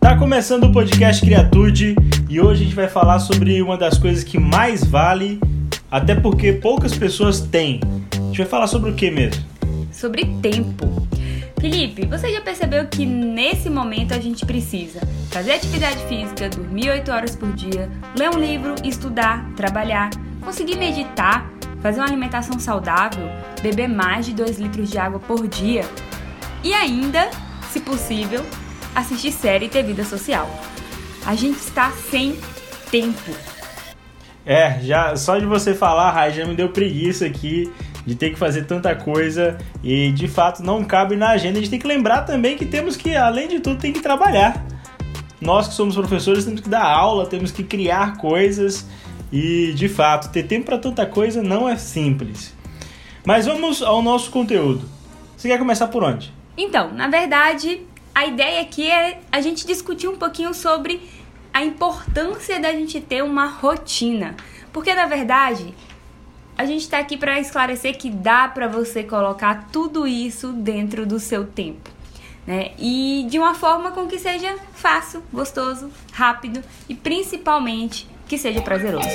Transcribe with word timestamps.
Tá 0.00 0.16
começando 0.16 0.64
o 0.64 0.72
podcast 0.72 1.24
Criatude 1.24 1.94
e 2.28 2.40
hoje 2.40 2.62
a 2.62 2.64
gente 2.64 2.74
vai 2.74 2.88
falar 2.88 3.18
sobre 3.18 3.60
uma 3.60 3.76
das 3.76 3.98
coisas 3.98 4.24
que 4.24 4.38
mais 4.38 4.84
vale, 4.84 5.40
até 5.90 6.14
porque 6.14 6.52
poucas 6.52 6.96
pessoas 6.96 7.40
têm. 7.40 7.80
A 8.12 8.16
gente 8.26 8.38
vai 8.38 8.46
falar 8.46 8.66
sobre 8.66 8.90
o 8.90 8.94
que 8.94 9.10
mesmo? 9.10 9.44
Sobre 9.92 10.24
tempo. 10.40 11.09
Felipe, 11.60 12.06
você 12.06 12.32
já 12.32 12.40
percebeu 12.40 12.86
que 12.86 13.04
nesse 13.04 13.68
momento 13.68 14.14
a 14.14 14.18
gente 14.18 14.46
precisa 14.46 15.00
fazer 15.30 15.52
atividade 15.52 15.98
física, 16.06 16.48
dormir 16.48 16.88
8 16.88 17.12
horas 17.12 17.36
por 17.36 17.52
dia, 17.52 17.90
ler 18.16 18.30
um 18.30 18.38
livro, 18.38 18.74
estudar, 18.82 19.46
trabalhar, 19.56 20.08
conseguir 20.40 20.78
meditar, 20.78 21.52
fazer 21.82 22.00
uma 22.00 22.06
alimentação 22.06 22.58
saudável, 22.58 23.28
beber 23.60 23.88
mais 23.88 24.24
de 24.24 24.32
2 24.32 24.58
litros 24.58 24.90
de 24.90 24.96
água 24.96 25.20
por 25.20 25.46
dia 25.46 25.84
e 26.64 26.72
ainda, 26.72 27.28
se 27.70 27.80
possível, 27.80 28.40
assistir 28.94 29.30
série 29.30 29.66
e 29.66 29.68
ter 29.68 29.82
vida 29.82 30.02
social. 30.02 30.48
A 31.26 31.34
gente 31.34 31.58
está 31.58 31.90
sem 31.90 32.38
tempo. 32.90 33.32
É, 34.46 34.80
já 34.80 35.14
só 35.14 35.36
de 35.36 35.44
você 35.44 35.74
falar, 35.74 36.10
Rai, 36.10 36.32
já 36.32 36.46
me 36.46 36.54
deu 36.54 36.70
preguiça 36.70 37.26
aqui 37.26 37.70
de 38.06 38.14
ter 38.14 38.30
que 38.30 38.38
fazer 38.38 38.64
tanta 38.64 38.94
coisa 38.94 39.58
e 39.82 40.10
de 40.12 40.26
fato 40.28 40.62
não 40.62 40.84
cabe 40.84 41.16
na 41.16 41.30
agenda. 41.30 41.58
A 41.58 41.60
gente 41.60 41.70
tem 41.70 41.78
que 41.78 41.86
lembrar 41.86 42.22
também 42.22 42.56
que 42.56 42.64
temos 42.64 42.96
que, 42.96 43.14
além 43.14 43.48
de 43.48 43.60
tudo, 43.60 43.80
tem 43.80 43.92
que 43.92 44.00
trabalhar. 44.00 44.64
Nós 45.40 45.68
que 45.68 45.74
somos 45.74 45.94
professores 45.94 46.44
temos 46.44 46.60
que 46.60 46.68
dar 46.68 46.84
aula, 46.84 47.26
temos 47.26 47.50
que 47.50 47.64
criar 47.64 48.16
coisas 48.16 48.86
e 49.32 49.72
de 49.74 49.88
fato 49.88 50.30
ter 50.30 50.42
tempo 50.44 50.66
para 50.66 50.78
tanta 50.78 51.06
coisa 51.06 51.42
não 51.42 51.68
é 51.68 51.76
simples. 51.76 52.54
Mas 53.24 53.46
vamos 53.46 53.82
ao 53.82 54.02
nosso 54.02 54.30
conteúdo. 54.30 54.88
Você 55.36 55.48
quer 55.48 55.58
começar 55.58 55.88
por 55.88 56.02
onde? 56.02 56.32
Então, 56.56 56.92
na 56.92 57.08
verdade, 57.08 57.82
a 58.14 58.26
ideia 58.26 58.60
aqui 58.60 58.90
é 58.90 59.20
a 59.30 59.40
gente 59.40 59.66
discutir 59.66 60.08
um 60.08 60.16
pouquinho 60.16 60.52
sobre 60.52 61.00
a 61.52 61.64
importância 61.64 62.60
da 62.60 62.72
gente 62.72 63.00
ter 63.00 63.22
uma 63.22 63.46
rotina. 63.46 64.36
Porque 64.72 64.94
na 64.94 65.06
verdade, 65.06 65.74
a 66.60 66.66
gente 66.66 66.82
está 66.82 66.98
aqui 66.98 67.16
para 67.16 67.40
esclarecer 67.40 67.96
que 67.96 68.10
dá 68.10 68.46
para 68.46 68.68
você 68.68 69.02
colocar 69.02 69.68
tudo 69.72 70.06
isso 70.06 70.52
dentro 70.52 71.06
do 71.06 71.18
seu 71.18 71.46
tempo. 71.46 71.88
Né? 72.46 72.72
E 72.78 73.26
de 73.30 73.38
uma 73.38 73.54
forma 73.54 73.92
com 73.92 74.06
que 74.06 74.18
seja 74.18 74.58
fácil, 74.74 75.22
gostoso, 75.32 75.90
rápido 76.12 76.62
e 76.86 76.94
principalmente 76.94 78.06
que 78.28 78.36
seja 78.36 78.60
prazeroso. 78.60 79.08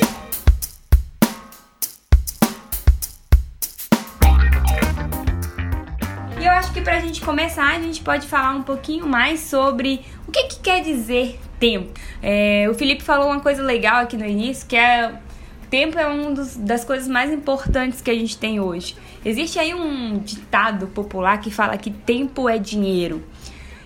E 6.41 6.43
eu 6.43 6.51
acho 6.51 6.73
que 6.73 6.81
para 6.81 6.97
a 6.97 6.99
gente 6.99 7.21
começar, 7.21 7.75
a 7.75 7.79
gente 7.79 8.01
pode 8.01 8.25
falar 8.25 8.55
um 8.55 8.63
pouquinho 8.63 9.05
mais 9.05 9.41
sobre 9.41 10.03
o 10.27 10.31
que, 10.31 10.45
que 10.45 10.59
quer 10.61 10.81
dizer 10.81 11.39
tempo. 11.59 11.93
É, 12.23 12.67
o 12.71 12.73
Felipe 12.73 13.03
falou 13.03 13.27
uma 13.27 13.39
coisa 13.39 13.61
legal 13.61 14.01
aqui 14.01 14.17
no 14.17 14.25
início, 14.25 14.65
que 14.67 14.75
é 14.75 15.13
tempo 15.65 15.97
é 15.97 16.07
uma 16.07 16.33
das 16.57 16.83
coisas 16.83 17.07
mais 17.07 17.31
importantes 17.31 18.01
que 18.01 18.11
a 18.11 18.15
gente 18.15 18.37
tem 18.37 18.59
hoje. 18.59 18.95
Existe 19.23 19.59
aí 19.59 19.73
um 19.73 20.19
ditado 20.19 20.87
popular 20.87 21.39
que 21.39 21.51
fala 21.51 21.77
que 21.77 21.91
tempo 21.91 22.47
é 22.47 22.57
dinheiro. 22.57 23.23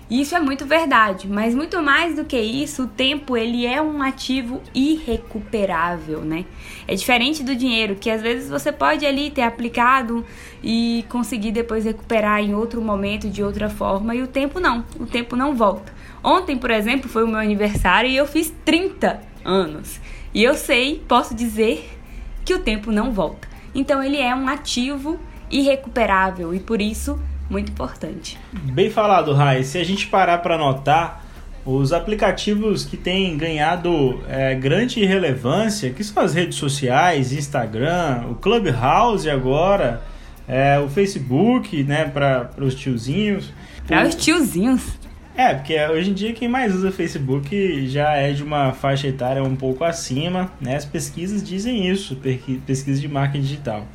Isso 0.10 0.36
é 0.36 0.40
muito 0.40 0.66
verdade, 0.66 1.28
mas 1.28 1.54
muito 1.54 1.80
mais 1.84 2.16
do 2.16 2.26
que 2.26 2.40
isso, 2.40 2.86
o 2.86 2.88
tempo 2.88 3.38
ele 3.38 3.68
é 3.68 3.80
um 3.80 4.02
ativo 4.02 4.60
irrecuperável, 4.74 6.22
né? 6.22 6.46
É 6.88 6.96
diferente 6.96 7.44
do 7.44 7.56
dinheiro, 7.56 7.96
que 7.96 8.10
às 8.10 8.20
vezes 8.20 8.50
você 8.50 8.72
pode 8.72 9.06
ali 9.06 9.30
ter 9.30 9.44
aplicado 9.44 10.26
e 10.64 11.06
conseguir 11.10 11.52
depois 11.52 11.86
recuperar 11.86 12.42
em 12.42 12.56
outro 12.56 12.82
momento 12.82 13.30
de 13.30 13.44
outra 13.44 13.70
forma, 13.70 14.16
e 14.16 14.24
o 14.24 14.28
tempo 14.28 14.60
não, 14.60 14.84
o 15.00 15.06
tempo 15.06 15.36
não 15.36 15.54
volta. 15.54 15.94
Ontem, 16.24 16.58
por 16.58 16.72
exemplo, 16.72 17.08
foi 17.08 17.24
o 17.24 17.28
meu 17.28 17.38
aniversário 17.38 18.10
e 18.10 18.16
eu 18.18 18.26
fiz 18.26 18.52
30 18.66 19.22
anos. 19.46 20.02
E 20.34 20.44
eu 20.44 20.56
sei, 20.56 21.04
posso 21.08 21.34
dizer 21.34 21.98
que 22.46 22.54
o 22.54 22.60
tempo 22.60 22.92
não 22.92 23.12
volta. 23.12 23.48
Então 23.74 24.04
ele 24.04 24.18
é 24.18 24.34
um 24.36 24.48
ativo 24.48 25.20
irrecuperável 25.52 26.54
e 26.54 26.60
por 26.60 26.82
isso 26.82 27.20
muito 27.50 27.72
importante. 27.72 28.38
Bem 28.54 28.90
falado, 28.90 29.34
Rai. 29.34 29.64
Se 29.64 29.78
a 29.78 29.84
gente 29.84 30.08
parar 30.08 30.38
para 30.40 30.58
notar, 30.58 31.26
os 31.66 31.92
aplicativos 31.92 32.86
que 32.86 32.96
têm 32.96 33.38
ganhado 33.38 34.22
é, 34.28 34.56
grande 34.56 35.04
relevância, 35.06 35.90
que 35.92 36.04
são 36.04 36.24
as 36.24 36.34
redes 36.34 36.58
sociais, 36.58 37.34
Instagram, 37.34 38.26
o 38.30 38.36
Clubhouse 38.36 39.30
agora, 39.30 40.02
é, 40.48 40.80
o 40.80 40.88
Facebook, 40.88 41.84
né, 41.84 42.06
para 42.06 42.50
os 42.58 42.74
tiozinhos. 42.74 43.52
Para 43.88 44.08
os 44.08 44.16
tiozinhos. 44.16 44.99
É, 45.36 45.54
porque 45.54 45.80
hoje 45.88 46.12
em 46.12 46.14
dia 46.14 46.34
quem 46.34 46.48
mais 46.48 46.76
usa 46.76 46.92
Facebook 46.92 47.88
já 47.88 48.14
é 48.14 48.34
de 48.34 48.44
uma 48.44 48.74
faixa 48.74 49.08
etária 49.08 49.44
um 49.44 49.56
pouco 49.56 49.84
acima, 49.84 50.52
né? 50.60 50.76
As 50.76 50.86
pesquisas 50.86 51.42
dizem 51.42 51.90
isso, 51.90 52.18
pesquisa 52.66 53.00
de 53.00 53.08
marketing 53.08 53.44
digital. 53.44 53.88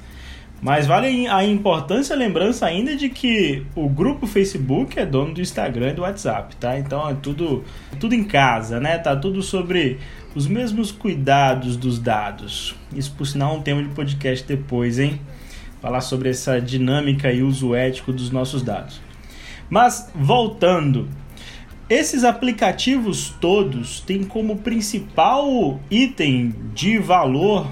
Mas 0.65 0.87
vale 0.87 1.27
a 1.27 1.45
importância, 1.45 2.17
a 2.17 2.19
lembrança 2.19 2.65
ainda 2.65 2.97
de 2.97 3.11
que 3.11 3.67
o 3.75 3.87
grupo 3.87 4.27
Facebook 4.27 4.99
é 4.99 5.05
dono 5.05 5.35
do 5.35 5.41
Instagram 5.43 5.91
e 5.91 5.93
do 5.93 6.01
WhatsApp, 6.01 6.57
tá? 6.57 6.79
Então 6.79 7.07
é 7.07 7.13
tudo, 7.13 7.63
tudo 8.01 8.15
em 8.15 8.25
casa, 8.25 8.81
né? 8.81 8.97
Tá 8.97 9.15
tudo 9.15 9.43
sobre 9.43 9.99
os 10.35 10.47
mesmos 10.47 10.91
cuidados 10.91 11.77
dos 11.77 11.99
dados. 11.99 12.75
Isso 12.95 13.13
por 13.13 13.27
sinal 13.27 13.55
é 13.55 13.59
um 13.59 13.63
tema 13.63 13.83
de 13.83 13.91
podcast 13.91 14.47
depois, 14.49 14.99
hein? 14.99 15.21
Falar 15.83 16.01
sobre 16.01 16.31
essa 16.31 16.59
dinâmica 16.59 17.31
e 17.31 17.43
uso 17.43 17.75
ético 17.75 18.11
dos 18.11 18.31
nossos 18.31 18.63
dados. 18.63 19.03
Mas 19.69 20.11
voltando, 20.15 21.11
esses 21.89 22.25
aplicativos 22.25 23.35
todos 23.41 24.01
têm 24.01 24.25
como 24.25 24.57
principal 24.57 25.79
item 25.91 26.55
de 26.75 26.99
valor 26.99 27.67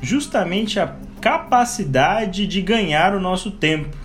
justamente 0.00 0.78
a 0.78 0.94
capacidade 1.20 2.46
de 2.46 2.62
ganhar 2.62 3.14
o 3.14 3.20
nosso 3.20 3.50
tempo. 3.50 3.96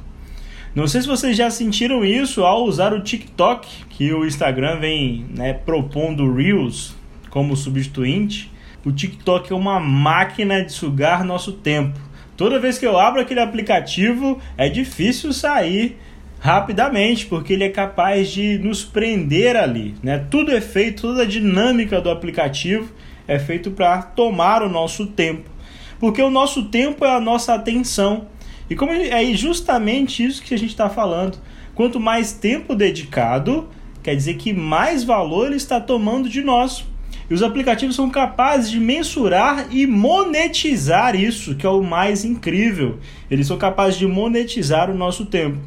Não 0.74 0.88
sei 0.88 1.02
se 1.02 1.08
vocês 1.08 1.38
já 1.38 1.50
sentiram 1.50 2.04
isso 2.04 2.44
ao 2.44 2.66
usar 2.66 2.94
o 2.94 3.02
TikTok, 3.02 3.86
que 3.90 4.12
o 4.14 4.26
Instagram 4.26 4.80
vem 4.80 5.26
né, 5.30 5.54
propondo 5.54 6.34
Reels 6.34 6.94
como 7.30 7.56
substituinte. 7.56 8.52
O 8.84 8.92
TikTok 8.92 9.54
é 9.54 9.56
uma 9.56 9.80
máquina 9.80 10.64
de 10.66 10.74
sugar 10.74 11.24
nosso 11.24 11.54
tempo. 11.54 11.98
Toda 12.36 12.60
vez 12.60 12.78
que 12.78 12.86
eu 12.86 13.00
abro 13.00 13.22
aquele 13.22 13.40
aplicativo, 13.40 14.40
é 14.58 14.68
difícil 14.68 15.32
sair 15.32 15.98
rapidamente, 16.46 17.26
porque 17.26 17.54
ele 17.54 17.64
é 17.64 17.70
capaz 17.70 18.30
de 18.30 18.58
nos 18.60 18.84
prender 18.84 19.56
ali. 19.56 19.96
Né? 20.04 20.20
Tudo 20.30 20.52
é 20.52 20.62
feito, 20.62 21.02
toda 21.02 21.24
a 21.24 21.26
dinâmica 21.26 22.00
do 22.00 22.10
aplicativo 22.10 22.92
é 23.28 23.40
feito 23.40 23.72
para 23.72 24.02
tomar 24.02 24.62
o 24.62 24.70
nosso 24.70 25.08
tempo 25.08 25.56
porque 26.00 26.22
o 26.22 26.30
nosso 26.30 26.66
tempo 26.66 27.06
é 27.06 27.16
a 27.16 27.20
nossa 27.20 27.54
atenção. 27.54 28.28
E 28.70 28.76
como 28.76 28.92
é 28.92 29.24
justamente 29.34 30.24
isso 30.24 30.44
que 30.44 30.54
a 30.54 30.58
gente 30.58 30.72
está 30.72 30.90
falando. 30.90 31.38
Quanto 31.74 32.00
mais 32.00 32.32
tempo 32.32 32.76
dedicado, 32.76 33.70
quer 34.02 34.16
dizer 34.16 34.36
que 34.36 34.54
mais 34.54 35.04
valor 35.04 35.48
ele 35.48 35.56
está 35.56 35.80
tomando 35.80 36.30
de 36.30 36.42
nós. 36.42 36.86
E 37.30 37.34
os 37.34 37.42
aplicativos 37.42 37.96
são 37.96 38.10
capazes 38.10 38.70
de 38.70 38.80
mensurar 38.80 39.68
e 39.72 39.88
monetizar 39.88 41.16
isso, 41.16 41.56
que 41.56 41.66
é 41.66 41.70
o 41.70 41.82
mais 41.82 42.24
incrível. 42.24 43.00
Eles 43.30 43.48
são 43.48 43.58
capazes 43.58 43.98
de 43.98 44.08
monetizar 44.08 44.90
o 44.90 44.96
nosso 44.96 45.26
tempo. 45.26 45.58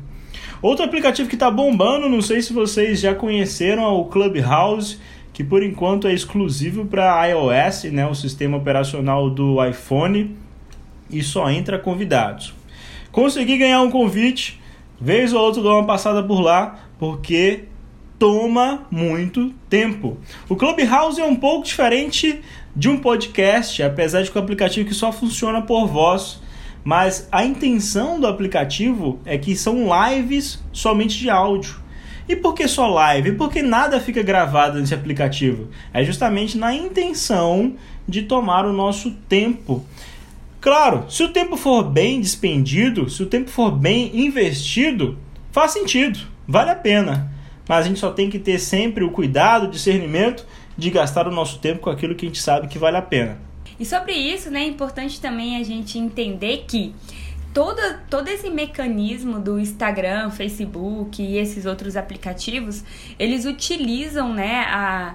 Outro 0.60 0.84
aplicativo 0.84 1.28
que 1.28 1.36
está 1.36 1.50
bombando, 1.50 2.08
não 2.08 2.20
sei 2.20 2.42
se 2.42 2.52
vocês 2.52 3.00
já 3.00 3.14
conheceram, 3.14 3.84
é 3.84 3.88
o 3.88 4.04
Clubhouse 4.04 4.98
que 5.38 5.44
por 5.44 5.62
enquanto 5.62 6.08
é 6.08 6.12
exclusivo 6.12 6.84
para 6.84 7.24
iOS, 7.28 7.84
né, 7.92 8.04
o 8.04 8.12
sistema 8.12 8.56
operacional 8.56 9.30
do 9.30 9.64
iPhone, 9.64 10.36
e 11.08 11.22
só 11.22 11.48
entra 11.48 11.78
convidados. 11.78 12.52
Consegui 13.12 13.56
ganhar 13.56 13.80
um 13.82 13.88
convite, 13.88 14.60
vez 15.00 15.32
ou 15.32 15.40
outra 15.40 15.62
dou 15.62 15.74
uma 15.74 15.86
passada 15.86 16.24
por 16.24 16.40
lá, 16.40 16.80
porque 16.98 17.66
toma 18.18 18.84
muito 18.90 19.54
tempo. 19.70 20.18
O 20.48 20.56
Clubhouse 20.56 21.20
é 21.20 21.24
um 21.24 21.36
pouco 21.36 21.64
diferente 21.64 22.40
de 22.74 22.88
um 22.88 22.98
podcast, 22.98 23.80
apesar 23.80 24.22
de 24.22 24.32
que 24.32 24.38
o 24.38 24.42
aplicativo 24.42 24.88
que 24.88 24.94
só 24.94 25.12
funciona 25.12 25.62
por 25.62 25.86
voz, 25.86 26.40
mas 26.88 27.28
a 27.30 27.44
intenção 27.44 28.18
do 28.18 28.26
aplicativo 28.26 29.20
é 29.26 29.36
que 29.36 29.54
são 29.54 29.90
lives 30.08 30.58
somente 30.72 31.18
de 31.18 31.28
áudio. 31.28 31.76
E 32.26 32.34
por 32.34 32.54
que 32.54 32.66
só 32.66 32.86
live? 32.86 33.32
Porque 33.32 33.60
nada 33.60 34.00
fica 34.00 34.22
gravado 34.22 34.80
nesse 34.80 34.94
aplicativo. 34.94 35.68
É 35.92 36.02
justamente 36.02 36.56
na 36.56 36.72
intenção 36.72 37.74
de 38.08 38.22
tomar 38.22 38.64
o 38.64 38.72
nosso 38.72 39.10
tempo. 39.28 39.84
Claro, 40.62 41.04
se 41.10 41.22
o 41.22 41.28
tempo 41.28 41.58
for 41.58 41.82
bem 41.82 42.22
despendido, 42.22 43.10
se 43.10 43.22
o 43.22 43.26
tempo 43.26 43.50
for 43.50 43.70
bem 43.70 44.24
investido, 44.24 45.18
faz 45.52 45.72
sentido, 45.72 46.18
vale 46.46 46.70
a 46.70 46.74
pena. 46.74 47.30
Mas 47.68 47.84
a 47.84 47.88
gente 47.88 48.00
só 48.00 48.12
tem 48.12 48.30
que 48.30 48.38
ter 48.38 48.58
sempre 48.58 49.04
o 49.04 49.10
cuidado, 49.10 49.66
o 49.66 49.70
discernimento 49.70 50.46
de 50.74 50.88
gastar 50.88 51.28
o 51.28 51.30
nosso 51.30 51.58
tempo 51.58 51.80
com 51.80 51.90
aquilo 51.90 52.14
que 52.14 52.24
a 52.24 52.28
gente 52.30 52.40
sabe 52.40 52.66
que 52.66 52.78
vale 52.78 52.96
a 52.96 53.02
pena. 53.02 53.46
E 53.78 53.86
sobre 53.86 54.12
isso, 54.12 54.50
né, 54.50 54.62
é 54.62 54.66
importante 54.66 55.20
também 55.20 55.56
a 55.56 55.62
gente 55.62 55.98
entender 55.98 56.64
que 56.66 56.94
todo, 57.54 57.80
todo 58.10 58.28
esse 58.28 58.50
mecanismo 58.50 59.38
do 59.38 59.58
Instagram, 59.58 60.30
Facebook 60.30 61.22
e 61.22 61.38
esses 61.38 61.66
outros 61.66 61.96
aplicativos, 61.96 62.84
eles 63.18 63.44
utilizam 63.44 64.32
né, 64.32 64.64
a, 64.68 65.14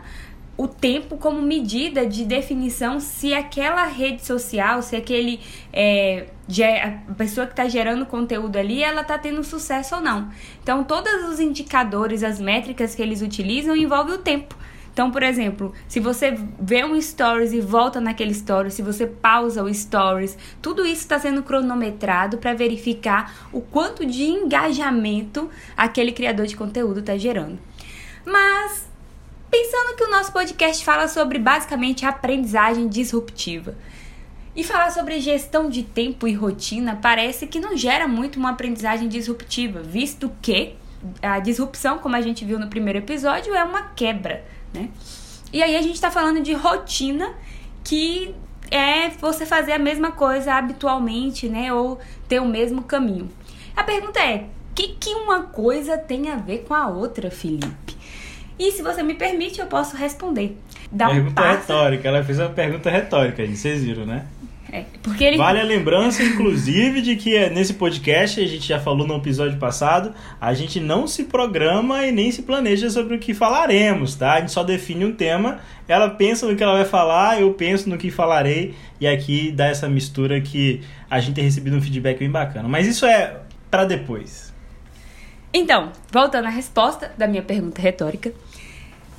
o 0.58 0.68
tempo 0.68 1.18
como 1.18 1.42
medida 1.42 2.06
de 2.06 2.26
definição 2.26 3.00
se 3.00 3.34
aquela 3.34 3.86
rede 3.86 4.26
social, 4.26 4.82
se 4.82 4.96
aquele 4.96 5.40
é, 5.72 6.28
a 7.10 7.14
pessoa 7.14 7.48
que 7.48 7.54
está 7.54 7.68
gerando 7.68 8.06
conteúdo 8.06 8.58
ali, 8.58 8.84
ela 8.84 9.02
está 9.02 9.18
tendo 9.18 9.44
sucesso 9.44 9.96
ou 9.96 10.02
não. 10.02 10.30
Então, 10.62 10.84
todos 10.84 11.30
os 11.30 11.40
indicadores, 11.40 12.24
as 12.24 12.40
métricas 12.40 12.94
que 12.94 13.02
eles 13.02 13.22
utilizam 13.22 13.76
envolvem 13.76 14.16
o 14.16 14.20
tempo. 14.20 14.56
Então, 14.94 15.10
por 15.10 15.24
exemplo, 15.24 15.74
se 15.88 16.00
você 16.00 16.38
vê 16.60 16.86
um 16.86 17.02
stories 17.02 17.52
e 17.52 17.60
volta 17.60 18.00
naquele 18.00 18.32
stories, 18.32 18.76
se 18.76 18.84
você 18.84 19.08
pausa 19.08 19.64
o 19.64 19.74
stories, 19.74 20.38
tudo 20.62 20.86
isso 20.86 21.02
está 21.02 21.18
sendo 21.18 21.42
cronometrado 21.42 22.38
para 22.38 22.54
verificar 22.54 23.50
o 23.52 23.60
quanto 23.60 24.06
de 24.06 24.26
engajamento 24.26 25.50
aquele 25.76 26.12
criador 26.12 26.46
de 26.46 26.56
conteúdo 26.56 27.00
está 27.00 27.18
gerando. 27.18 27.58
Mas 28.24 28.88
pensando 29.50 29.96
que 29.96 30.04
o 30.04 30.12
nosso 30.12 30.32
podcast 30.32 30.86
fala 30.86 31.08
sobre 31.08 31.40
basicamente 31.40 32.06
aprendizagem 32.06 32.88
disruptiva. 32.88 33.76
E 34.56 34.64
falar 34.64 34.92
sobre 34.92 35.20
gestão 35.20 35.68
de 35.68 35.82
tempo 35.82 36.28
e 36.28 36.36
rotina 36.36 37.00
parece 37.02 37.48
que 37.48 37.60
não 37.60 37.76
gera 37.76 38.08
muito 38.08 38.38
uma 38.38 38.52
aprendizagem 38.52 39.08
disruptiva, 39.08 39.82
visto 39.82 40.32
que 40.40 40.76
a 41.20 41.40
disrupção, 41.40 41.98
como 41.98 42.16
a 42.16 42.22
gente 42.22 42.46
viu 42.46 42.60
no 42.60 42.68
primeiro 42.68 43.00
episódio, 43.00 43.56
é 43.56 43.64
uma 43.64 43.82
quebra 43.82 44.44
né? 44.74 44.90
E 45.52 45.62
aí 45.62 45.76
a 45.76 45.82
gente 45.82 45.96
está 45.96 46.10
falando 46.10 46.42
de 46.42 46.54
rotina 46.54 47.32
que 47.84 48.34
é 48.72 49.10
você 49.10 49.46
fazer 49.46 49.74
a 49.74 49.80
mesma 49.80 50.12
coisa 50.12 50.54
habitualmente, 50.54 51.48
né? 51.48 51.72
Ou 51.72 52.00
ter 52.28 52.40
o 52.40 52.46
mesmo 52.46 52.82
caminho. 52.84 53.30
A 53.76 53.84
pergunta 53.84 54.20
é: 54.20 54.48
o 54.72 54.74
que, 54.74 54.90
que 55.00 55.14
uma 55.14 55.44
coisa 55.44 55.98
tem 55.98 56.30
a 56.30 56.36
ver 56.36 56.60
com 56.60 56.74
a 56.74 56.88
outra, 56.88 57.30
Felipe? 57.30 57.96
E 58.58 58.72
se 58.72 58.82
você 58.82 59.04
me 59.04 59.14
permite, 59.14 59.60
eu 59.60 59.68
posso 59.68 59.96
responder. 59.96 60.58
Dá 60.92 61.10
pergunta 61.10 61.42
um 61.42 61.52
retórica, 61.52 62.08
ela 62.08 62.24
fez 62.24 62.40
uma 62.40 62.50
pergunta 62.50 62.90
retórica, 62.90 63.46
vocês 63.46 63.84
viram, 63.84 64.06
né? 64.06 64.26
É, 64.74 64.86
porque 65.04 65.24
ele... 65.24 65.38
Vale 65.38 65.60
a 65.60 65.64
lembrança, 65.64 66.24
inclusive, 66.24 67.00
de 67.00 67.16
que 67.16 67.36
é, 67.36 67.48
nesse 67.48 67.76
podcast, 67.76 68.42
a 68.42 68.48
gente 68.48 68.68
já 68.68 68.80
falou 68.80 69.06
no 69.06 69.16
episódio 69.18 69.60
passado, 69.60 70.16
a 70.42 70.52
gente 70.56 70.80
não 70.80 71.06
se 71.06 71.26
programa 71.26 72.04
e 72.08 72.12
nem 72.12 72.32
se 72.32 72.42
planeja 72.42 72.90
sobre 72.90 73.16
o 73.16 73.20
que 73.20 73.36
falaremos, 73.36 74.16
tá? 74.16 74.34
A 74.34 74.40
gente 74.40 74.52
só 74.52 74.64
define 74.64 75.06
um 75.06 75.14
tema, 75.14 75.60
ela 75.88 76.10
pensa 76.10 76.48
no 76.48 76.56
que 76.56 76.64
ela 76.64 76.74
vai 76.74 76.86
falar, 76.86 77.40
eu 77.40 77.54
penso 77.54 77.88
no 77.88 78.00
que 78.00 78.10
falarei, 78.10 78.74
e 79.00 79.06
aqui 79.06 79.52
dá 79.52 79.68
essa 79.68 79.88
mistura 79.88 80.42
que 80.42 80.82
a 81.08 81.20
gente 81.20 81.36
tem 81.36 81.44
recebido 81.44 81.78
um 81.78 81.82
feedback 81.82 82.18
bem 82.18 82.32
bacana. 82.32 82.68
Mas 82.68 82.88
isso 82.88 83.06
é 83.06 83.42
para 83.70 83.86
depois. 83.86 84.52
Então, 85.54 85.92
voltando 86.12 86.48
à 86.48 86.50
resposta 86.50 87.14
da 87.16 87.28
minha 87.28 87.44
pergunta 87.44 87.80
retórica, 87.80 88.34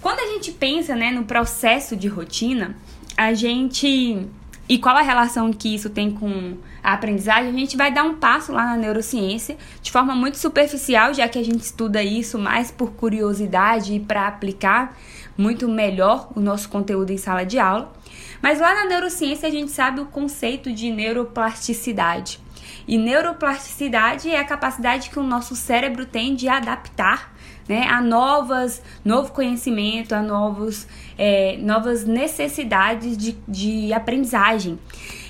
quando 0.02 0.18
a 0.18 0.26
gente 0.32 0.50
pensa 0.50 0.96
né, 0.96 1.12
no 1.12 1.22
processo 1.22 1.94
de 1.94 2.08
rotina, 2.08 2.74
a 3.16 3.32
gente 3.34 4.26
e 4.68 4.78
qual 4.78 4.96
a 4.96 5.02
relação 5.02 5.52
que 5.52 5.74
isso 5.74 5.90
tem 5.90 6.10
com 6.10 6.56
a 6.82 6.94
aprendizagem, 6.94 7.50
a 7.50 7.52
gente 7.52 7.76
vai 7.76 7.92
dar 7.92 8.04
um 8.04 8.14
passo 8.14 8.52
lá 8.52 8.64
na 8.64 8.76
neurociência 8.76 9.58
de 9.82 9.92
forma 9.92 10.14
muito 10.14 10.38
superficial, 10.38 11.12
já 11.12 11.28
que 11.28 11.38
a 11.38 11.44
gente 11.44 11.60
estuda 11.60 12.02
isso 12.02 12.38
mais 12.38 12.70
por 12.70 12.92
curiosidade 12.92 13.94
e 13.94 14.00
para 14.00 14.26
aplicar 14.26 14.96
muito 15.36 15.68
melhor 15.68 16.30
o 16.34 16.40
nosso 16.40 16.68
conteúdo 16.68 17.10
em 17.10 17.18
sala 17.18 17.44
de 17.44 17.58
aula. 17.58 17.92
Mas 18.40 18.60
lá 18.60 18.74
na 18.74 18.86
neurociência 18.86 19.48
a 19.48 19.52
gente 19.52 19.70
sabe 19.70 20.00
o 20.00 20.06
conceito 20.06 20.72
de 20.72 20.90
neuroplasticidade. 20.90 22.40
E 22.86 22.96
neuroplasticidade 22.96 24.30
é 24.30 24.38
a 24.38 24.44
capacidade 24.44 25.10
que 25.10 25.18
o 25.18 25.22
nosso 25.22 25.54
cérebro 25.54 26.06
tem 26.06 26.34
de 26.34 26.48
adaptar 26.48 27.33
né, 27.68 27.86
a 27.88 28.00
novas, 28.00 28.82
novo 29.04 29.32
conhecimento, 29.32 30.14
a 30.14 30.22
novos, 30.22 30.86
é, 31.18 31.56
novas 31.58 32.04
necessidades 32.04 33.16
de, 33.16 33.36
de 33.46 33.92
aprendizagem. 33.92 34.78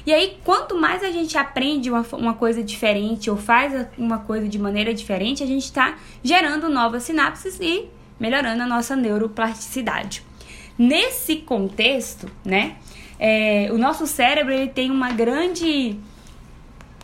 E 0.06 0.12
aí, 0.12 0.36
quanto 0.44 0.78
mais 0.78 1.02
a 1.02 1.10
gente 1.10 1.38
aprende 1.38 1.90
uma, 1.90 2.04
uma 2.12 2.34
coisa 2.34 2.62
diferente 2.62 3.30
ou 3.30 3.36
faz 3.36 3.86
uma 3.96 4.18
coisa 4.18 4.46
de 4.46 4.58
maneira 4.58 4.92
diferente, 4.92 5.42
a 5.42 5.46
gente 5.46 5.64
está 5.64 5.96
gerando 6.22 6.68
novas 6.68 7.04
sinapses 7.04 7.58
e 7.60 7.86
melhorando 8.20 8.62
a 8.62 8.66
nossa 8.66 8.94
neuroplasticidade. 8.94 10.22
Nesse 10.76 11.36
contexto, 11.36 12.30
né, 12.44 12.76
é, 13.18 13.68
o 13.72 13.78
nosso 13.78 14.06
cérebro 14.06 14.52
ele 14.52 14.68
tem 14.68 14.90
uma 14.90 15.10
grande 15.10 15.98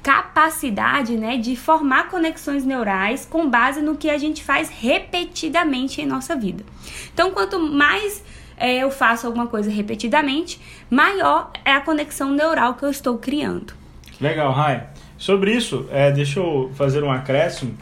capacidade 0.02 1.16
né, 1.16 1.36
de 1.36 1.54
formar 1.56 2.08
conexões 2.08 2.64
neurais 2.64 3.26
com 3.26 3.48
base 3.48 3.82
no 3.82 3.96
que 3.96 4.08
a 4.08 4.18
gente 4.18 4.42
faz 4.42 4.70
repetidamente 4.70 6.00
em 6.00 6.06
nossa 6.06 6.34
vida. 6.34 6.64
Então, 7.12 7.30
quanto 7.32 7.58
mais 7.58 8.22
é, 8.56 8.76
eu 8.76 8.90
faço 8.90 9.26
alguma 9.26 9.46
coisa 9.46 9.70
repetidamente, 9.70 10.60
maior 10.90 11.50
é 11.64 11.72
a 11.72 11.80
conexão 11.80 12.30
neural 12.30 12.74
que 12.74 12.84
eu 12.84 12.90
estou 12.90 13.18
criando. 13.18 13.74
Legal, 14.20 14.52
Rai. 14.52 14.86
Sobre 15.16 15.52
isso, 15.54 15.86
é, 15.90 16.10
deixa 16.10 16.40
eu 16.40 16.70
fazer 16.74 17.04
um 17.04 17.10
acréscimo. 17.10 17.74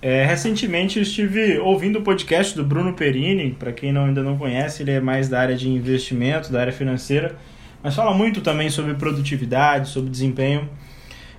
É, 0.00 0.24
recentemente 0.24 0.98
eu 0.98 1.02
estive 1.02 1.58
ouvindo 1.58 1.98
o 1.98 2.02
podcast 2.02 2.54
do 2.54 2.64
Bruno 2.64 2.94
Perini. 2.94 3.50
Para 3.50 3.72
quem 3.72 3.92
não, 3.92 4.06
ainda 4.06 4.22
não 4.22 4.38
conhece, 4.38 4.82
ele 4.82 4.92
é 4.92 5.00
mais 5.00 5.28
da 5.28 5.40
área 5.40 5.56
de 5.56 5.68
investimento, 5.68 6.52
da 6.52 6.60
área 6.60 6.72
financeira, 6.72 7.36
mas 7.82 7.94
fala 7.94 8.14
muito 8.14 8.40
também 8.40 8.70
sobre 8.70 8.94
produtividade, 8.94 9.88
sobre 9.88 10.10
desempenho. 10.10 10.68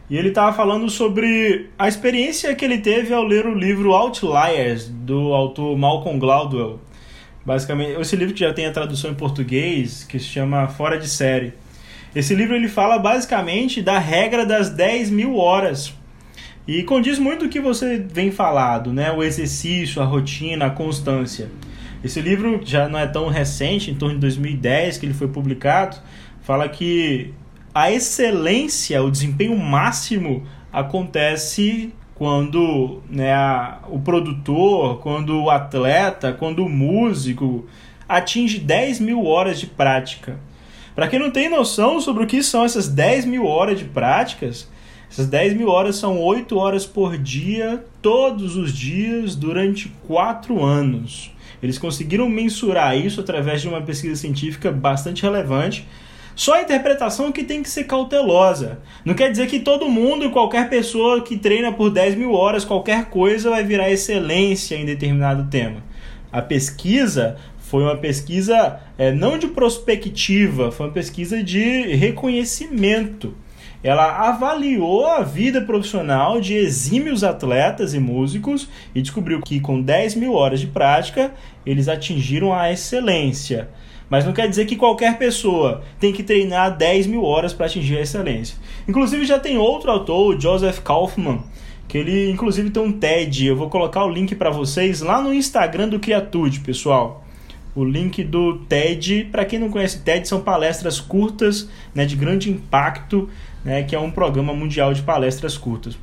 E 0.10 0.18
ele 0.18 0.30
estava 0.30 0.52
falando 0.52 0.90
sobre 0.90 1.70
a 1.78 1.88
experiência 1.88 2.56
que 2.56 2.66
ele 2.66 2.80
teve 2.80 3.14
ao 3.14 3.24
ler 3.24 3.46
o 3.46 3.54
livro 3.54 3.94
Outliers, 3.94 4.90
do 4.90 5.34
autor 5.34 5.78
Malcolm 5.78 6.18
Gladwell. 6.18 6.80
Basicamente, 7.46 8.00
esse 8.00 8.16
livro 8.16 8.34
que 8.34 8.40
já 8.40 8.52
tem 8.52 8.66
a 8.66 8.72
tradução 8.72 9.12
em 9.12 9.16
português, 9.16 10.04
que 10.04 10.18
se 10.18 10.26
chama 10.26 10.68
Fora 10.68 10.98
de 10.98 11.08
Série. 11.08 11.54
Esse 12.16 12.34
livro 12.34 12.56
ele 12.56 12.68
fala 12.68 12.98
basicamente 12.98 13.84
da 13.84 14.00
regra 14.00 14.48
das 14.48 14.72
10 14.72 15.12
mil 15.12 15.38
horas. 15.38 15.94
E 16.68 16.82
condiz 16.84 17.20
muito 17.20 17.46
o 17.46 17.50
que 17.50 17.60
você 17.60 17.98
vem 18.00 18.32
falado, 18.32 18.92
né? 18.92 19.12
O 19.12 19.24
exercício, 19.24 20.02
a 20.02 20.06
rotina, 20.06 20.66
a 20.66 20.70
constância. 20.72 21.50
Esse 22.04 22.20
livro 22.20 22.62
já 22.64 22.88
não 22.88 22.98
é 22.98 23.06
tão 23.06 23.28
recente, 23.28 23.92
em 23.92 23.96
torno 23.96 24.16
de 24.16 24.22
2010 24.22 24.98
que 24.98 25.06
ele 25.06 25.14
foi 25.14 25.28
publicado, 25.28 25.98
fala 26.42 26.68
que 26.68 27.34
a 27.80 27.90
excelência, 27.90 29.02
o 29.02 29.10
desempenho 29.10 29.58
máximo 29.58 30.44
acontece 30.72 31.94
quando 32.14 33.02
né, 33.10 33.34
a, 33.34 33.80
o 33.88 34.00
produtor, 34.00 35.00
quando 35.00 35.44
o 35.44 35.50
atleta, 35.50 36.34
quando 36.34 36.66
o 36.66 36.70
músico 36.70 37.66
atinge 38.08 38.60
10 38.60 39.00
mil 39.00 39.26
horas 39.26 39.62
de 39.62 39.66
prática. 39.66 40.38
Para 40.94 41.08
quem 41.08 41.20
não 41.20 41.32
tem 41.32 41.48
noção 41.48 42.02
sobre 42.02 42.26
o 42.26 42.28
que 42.28 42.44
são 42.44 42.66
essas 42.66 42.90
10 42.90 43.24
mil 43.24 43.46
horas 43.46 43.80
de 43.80 43.86
práticas, 43.86 44.70
essas 45.10 45.28
10 45.28 45.54
mil 45.54 45.70
horas 45.70 45.96
são 45.96 46.20
8 46.22 46.58
horas 46.58 46.86
por 46.86 47.18
dia, 47.18 47.86
todos 48.02 48.58
os 48.58 48.74
dias, 48.74 49.38
durante 49.38 49.88
4 50.06 50.62
anos. 50.62 51.32
Eles 51.64 51.78
conseguiram 51.78 52.28
mensurar 52.28 52.98
isso 52.98 53.22
através 53.22 53.62
de 53.62 53.70
uma 53.70 53.82
pesquisa 53.82 54.18
científica 54.18 54.70
bastante 54.70 55.24
relevante 55.24 55.88
só 56.40 56.54
a 56.54 56.62
interpretação 56.62 57.34
que 57.34 57.44
tem 57.44 57.62
que 57.62 57.70
ser 57.70 57.84
cautelosa. 57.84 58.80
Não 59.04 59.14
quer 59.14 59.30
dizer 59.30 59.46
que 59.48 59.60
todo 59.60 59.90
mundo 59.90 60.32
qualquer 60.32 60.70
pessoa 60.70 61.22
que 61.22 61.36
treina 61.38 61.70
por 61.70 61.90
10 61.90 62.16
mil 62.16 62.32
horas, 62.32 62.64
qualquer 62.64 63.10
coisa 63.10 63.50
vai 63.50 63.62
virar 63.62 63.92
excelência 63.92 64.78
em 64.78 64.86
determinado 64.86 65.50
tema. 65.50 65.84
A 66.32 66.42
pesquisa 66.42 67.36
foi 67.58 67.84
uma 67.84 67.98
pesquisa 67.98 68.80
é, 68.98 69.12
não 69.12 69.38
de 69.38 69.48
prospectiva, 69.48 70.72
foi 70.72 70.86
uma 70.86 70.94
pesquisa 70.94 71.44
de 71.44 71.94
reconhecimento. 71.98 73.36
Ela 73.84 74.30
avaliou 74.30 75.08
a 75.08 75.22
vida 75.24 75.60
profissional 75.60 76.40
de 76.40 76.54
exímios 76.54 77.22
atletas 77.22 77.94
e 77.94 78.00
músicos 78.00 78.70
e 78.96 79.02
descobriu 79.02 79.42
que 79.42 79.60
com 79.60 79.82
10 79.82 80.16
mil 80.16 80.36
horas 80.36 80.62
de 80.62 80.68
prática 80.68 81.34
eles 81.66 81.90
atingiram 81.90 82.54
a 82.54 82.72
excelência. 82.72 83.68
Mas 84.10 84.26
não 84.26 84.34
quer 84.34 84.50
dizer 84.50 84.66
que 84.66 84.76
qualquer 84.76 85.18
pessoa 85.18 85.84
tem 86.00 86.12
que 86.12 86.24
treinar 86.24 86.76
10 86.76 87.06
mil 87.08 87.24
horas 87.24 87.54
para 87.54 87.68
atingir 87.68 87.98
a 87.98 88.02
excelência. 88.02 88.58
Inclusive 88.88 89.26
já 89.26 89.38
tem 89.38 89.58
outro 89.58 89.92
autor, 89.92 90.36
o 90.36 90.40
Joseph 90.40 90.80
Kaufman, 90.80 91.44
que 91.88 91.98
ele 91.98 92.32
inclusive 92.32 92.72
tem 92.72 92.82
um 92.82 92.92
TED. 92.92 93.46
Eu 93.46 93.56
vou 93.56 93.70
colocar 93.70 94.04
o 94.04 94.10
link 94.10 94.34
para 94.34 94.50
vocês 94.50 95.02
lá 95.02 95.22
no 95.22 95.34
Instagram 95.34 95.90
do 95.90 96.00
Criatude, 96.00 96.62
pessoal. 96.62 97.24
O 97.76 97.86
link 97.86 98.24
do 98.24 98.58
TED, 98.66 99.26
para 99.32 99.46
quem 99.46 99.60
não 99.60 99.70
conhece 99.70 100.02
TED, 100.02 100.28
são 100.28 100.42
palestras 100.42 101.00
curtas, 101.00 101.70
né, 101.94 102.04
de 102.04 102.16
grande 102.16 102.50
impacto, 102.50 103.30
né, 103.64 103.84
que 103.84 103.96
é 103.96 104.00
um 104.00 104.10
programa 104.10 104.54
mundial 104.54 104.92
de 104.92 105.04
palestras 105.04 105.56
curtas. 105.56 105.98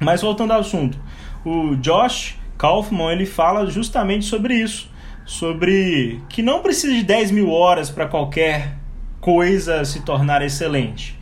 Mas 0.00 0.20
voltando 0.20 0.52
ao 0.52 0.60
assunto, 0.60 0.98
o 1.44 1.76
Josh 1.76 2.36
Kaufman 2.58 3.12
ele 3.12 3.24
fala 3.24 3.70
justamente 3.70 4.24
sobre 4.24 4.54
isso 4.54 4.90
sobre 5.26 6.22
que 6.28 6.40
não 6.40 6.60
precisa 6.60 6.94
de 6.94 7.02
10 7.02 7.32
mil 7.32 7.50
horas 7.50 7.90
para 7.90 8.06
qualquer 8.06 8.76
coisa 9.20 9.84
se 9.84 10.00
tornar 10.02 10.40
excelente. 10.40 11.18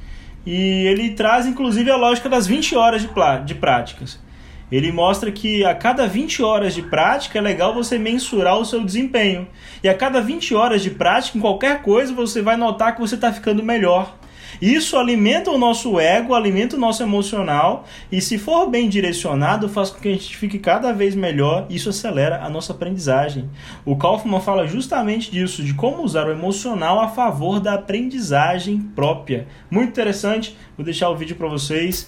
E 0.47 0.87
ele 0.87 1.11
traz 1.11 1.47
inclusive 1.47 1.91
a 1.91 1.97
lógica 1.97 2.29
das 2.29 2.47
20 2.47 2.77
horas 2.77 3.01
de, 3.01 3.09
de 3.47 3.55
práticas. 3.55 4.23
Ele 4.71 4.93
mostra 4.93 5.31
que 5.33 5.65
a 5.65 5.75
cada 5.75 6.07
20 6.07 6.43
horas 6.43 6.75
de 6.75 6.83
prática 6.83 7.39
é 7.39 7.43
legal 7.43 7.75
você 7.75 7.99
mensurar 7.99 8.59
o 8.59 8.65
seu 8.65 8.85
desempenho. 8.85 9.47
E 9.83 9.89
a 9.89 9.95
cada 9.95 10.21
20 10.21 10.55
horas 10.55 10.83
de 10.83 10.91
prática, 10.91 11.39
em 11.39 11.41
qualquer 11.41 11.83
coisa, 11.83 12.13
você 12.13 12.43
vai 12.43 12.57
notar 12.57 12.95
que 12.95 13.01
você 13.01 13.15
está 13.15 13.33
ficando 13.33 13.63
melhor. 13.63 14.17
Isso 14.61 14.97
alimenta 14.97 15.51
o 15.51 15.59
nosso 15.59 15.99
ego, 15.99 16.35
alimenta 16.35 16.77
o 16.77 16.79
nosso 16.79 17.03
emocional 17.03 17.85
e, 18.11 18.21
se 18.21 18.39
for 18.39 18.69
bem 18.69 18.89
direcionado, 18.89 19.69
faz 19.69 19.91
com 19.91 20.01
que 20.01 20.09
a 20.09 20.13
gente 20.13 20.37
fique 20.37 20.59
cada 20.59 20.93
vez 20.93 21.15
melhor. 21.15 21.67
Isso 21.69 21.91
acelera 21.91 22.43
a 22.43 22.49
nossa 22.49 22.73
aprendizagem. 22.73 23.49
O 23.85 23.97
Kaufman 23.97 24.41
fala 24.41 24.67
justamente 24.67 25.31
disso, 25.31 25.63
de 25.63 25.75
como 25.75 26.03
usar 26.03 26.27
o 26.27 26.33
emocional 26.33 27.01
a 27.01 27.09
favor 27.09 27.61
da 27.61 27.75
aprendizagem 27.75 28.81
própria. 28.95 29.47
Muito 29.71 29.91
interessante. 29.91 30.57
Vou 30.77 30.85
deixar 30.85 31.11
o 31.11 31.17
vídeo 31.17 31.37
para 31.37 31.49
vocês. 31.49 32.05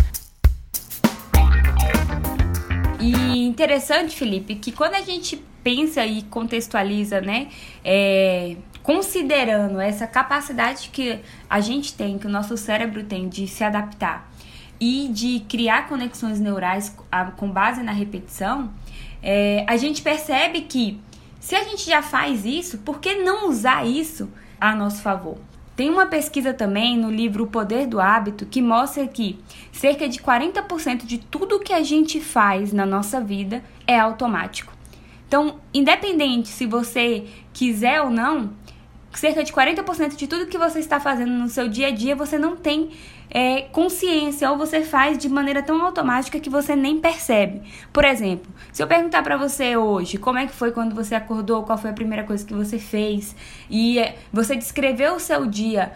E 3.01 3.47
interessante, 3.47 4.17
Felipe, 4.17 4.57
que 4.57 4.73
quando 4.73 4.95
a 4.95 5.03
gente 5.03 5.41
pensa 5.63 6.07
e 6.07 6.23
contextualiza, 6.23 7.21
né, 7.21 7.49
é, 7.85 8.57
considerando 8.87 9.81
essa 9.81 10.07
capacidade 10.07 10.91
que 10.91 11.19
a 11.51 11.59
gente 11.59 11.93
tem, 11.93 12.21
que 12.21 12.27
o 12.29 12.31
nosso 12.31 12.57
cérebro 12.57 13.03
tem 13.03 13.29
de 13.29 13.49
se 13.49 13.65
adaptar 13.65 14.31
e 14.79 15.09
de 15.09 15.41
criar 15.49 15.89
conexões 15.89 16.39
neurais 16.39 16.97
com 17.37 17.51
base 17.51 17.83
na 17.83 17.91
repetição, 17.91 18.73
é, 19.21 19.65
a 19.67 19.77
gente 19.77 20.03
percebe 20.03 20.61
que 20.61 21.01
se 21.41 21.57
a 21.57 21.65
gente 21.65 21.85
já 21.85 22.01
faz 22.01 22.45
isso, 22.45 22.79
por 22.79 23.01
que 23.01 23.17
não 23.17 23.49
usar 23.49 23.85
isso 23.85 24.31
a 24.61 24.73
nosso 24.73 25.03
favor? 25.03 25.37
Tem 25.75 25.91
uma 25.91 26.07
pesquisa 26.07 26.55
também 26.55 26.97
no 26.97 27.11
livro 27.11 27.43
O 27.43 27.49
Poder 27.49 27.89
do 27.89 28.01
Hábito 28.01 28.47
que 28.47 28.63
mostra 28.63 29.05
que 29.09 29.37
cerca 29.73 30.09
de 30.09 30.21
40% 30.21 31.05
de 31.05 31.19
tudo 31.19 31.59
que 31.59 31.73
a 31.73 31.83
gente 31.83 32.21
faz 32.21 32.73
na 32.73 32.87
nossa 32.87 33.21
vida 33.21 33.65
é 33.85 33.99
automático. 33.99 34.73
Então, 35.27 35.57
independente 35.75 36.47
se 36.47 36.67
você 36.67 37.27
quiser 37.53 38.01
ou 38.01 38.11
não, 38.11 38.53
cerca 39.19 39.43
de 39.43 39.53
40% 39.53 40.17
de 40.17 40.27
tudo 40.27 40.47
que 40.47 40.59
você 40.59 40.79
está 40.79 41.01
fazendo 41.01 41.33
no 41.33 41.49
seu 41.49 41.69
dia 41.69 41.89
a 41.89 41.91
dia 41.91 42.15
você 42.15 42.39
não 42.39 42.57
tem 42.57 42.91
é, 43.31 43.63
consciência 43.63 44.51
ou 44.51 44.57
você 44.57 44.83
faz 44.83 45.19
de 45.19 45.29
maneira 45.29 45.63
tão 45.63 45.85
automática 45.85 46.39
que 46.39 46.49
você 46.49 46.77
nem 46.77 47.01
percebe. 47.01 47.63
Por 47.93 48.05
exemplo, 48.05 48.51
se 48.73 48.83
eu 48.83 48.87
perguntar 48.87 49.23
para 49.23 49.37
você 49.37 49.77
hoje 49.77 50.19
como 50.19 50.39
é 50.39 50.47
que 50.47 50.53
foi 50.53 50.73
quando 50.73 50.95
você 50.95 51.15
acordou, 51.15 51.63
qual 51.63 51.79
foi 51.79 51.91
a 51.91 51.95
primeira 51.95 52.25
coisa 52.25 52.45
que 52.45 52.55
você 52.55 52.79
fez 52.79 53.35
e 53.69 53.99
é, 53.99 54.17
você 54.33 54.55
descreveu 54.55 55.15
o 55.15 55.21
seu 55.21 55.47
dia 55.47 55.93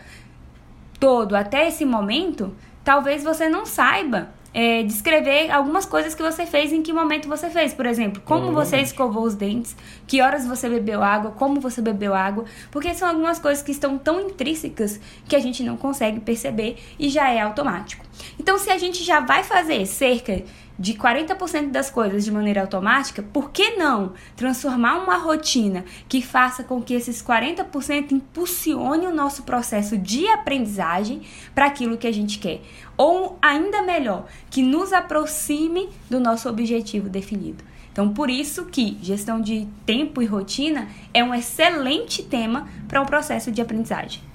todo 0.98 1.34
até 1.34 1.68
esse 1.68 1.84
momento, 1.84 2.54
talvez 2.84 3.22
você 3.22 3.48
não 3.48 3.64
saiba 3.64 4.30
é, 4.52 4.82
descrever 4.82 5.50
algumas 5.50 5.86
coisas 5.86 6.14
que 6.14 6.22
você 6.22 6.44
fez 6.46 6.72
em 6.72 6.82
que 6.82 6.92
momento 6.92 7.28
você 7.28 7.48
fez. 7.50 7.72
Por 7.72 7.86
exemplo, 7.86 8.22
como 8.24 8.52
você 8.52 8.78
escovou 8.78 9.22
os 9.22 9.34
dentes, 9.34 9.76
que 10.06 10.20
horas 10.20 10.46
você 10.46 10.68
bebeu 10.68 11.02
água, 11.02 11.30
como 11.32 11.60
você 11.60 11.80
bebeu 11.80 12.14
água, 12.14 12.44
porque 12.70 12.92
são 12.94 13.08
algumas 13.08 13.38
coisas 13.38 13.62
que 13.62 13.70
estão 13.72 13.96
tão 13.98 14.20
intrínsecas 14.20 15.00
que 15.28 15.36
a 15.36 15.40
gente 15.40 15.62
não 15.62 15.76
consegue 15.76 16.20
perceber 16.20 16.76
e 16.98 17.08
já 17.08 17.30
é 17.30 17.40
automático. 17.40 18.04
Então, 18.38 18.58
se 18.58 18.70
a 18.70 18.78
gente 18.78 19.02
já 19.04 19.20
vai 19.20 19.44
fazer 19.44 19.86
cerca 19.86 20.42
de 20.80 20.94
40% 20.94 21.70
das 21.70 21.90
coisas 21.90 22.24
de 22.24 22.32
maneira 22.32 22.62
automática, 22.62 23.22
por 23.22 23.50
que 23.50 23.76
não 23.76 24.14
transformar 24.34 24.96
uma 24.96 25.18
rotina 25.18 25.84
que 26.08 26.22
faça 26.22 26.64
com 26.64 26.80
que 26.80 26.94
esses 26.94 27.22
40% 27.22 28.12
impulsione 28.12 29.06
o 29.06 29.14
nosso 29.14 29.42
processo 29.42 29.98
de 29.98 30.26
aprendizagem 30.28 31.20
para 31.54 31.66
aquilo 31.66 31.98
que 31.98 32.06
a 32.06 32.12
gente 32.12 32.38
quer? 32.38 32.62
Ou 32.96 33.38
ainda 33.42 33.82
melhor, 33.82 34.24
que 34.48 34.62
nos 34.62 34.94
aproxime 34.94 35.90
do 36.08 36.18
nosso 36.18 36.48
objetivo 36.48 37.10
definido. 37.10 37.62
Então, 37.92 38.14
por 38.14 38.30
isso 38.30 38.64
que 38.64 38.96
gestão 39.02 39.38
de 39.38 39.68
tempo 39.84 40.22
e 40.22 40.24
rotina 40.24 40.88
é 41.12 41.22
um 41.22 41.34
excelente 41.34 42.22
tema 42.22 42.66
para 42.88 43.02
um 43.02 43.06
processo 43.06 43.52
de 43.52 43.60
aprendizagem. 43.60 44.29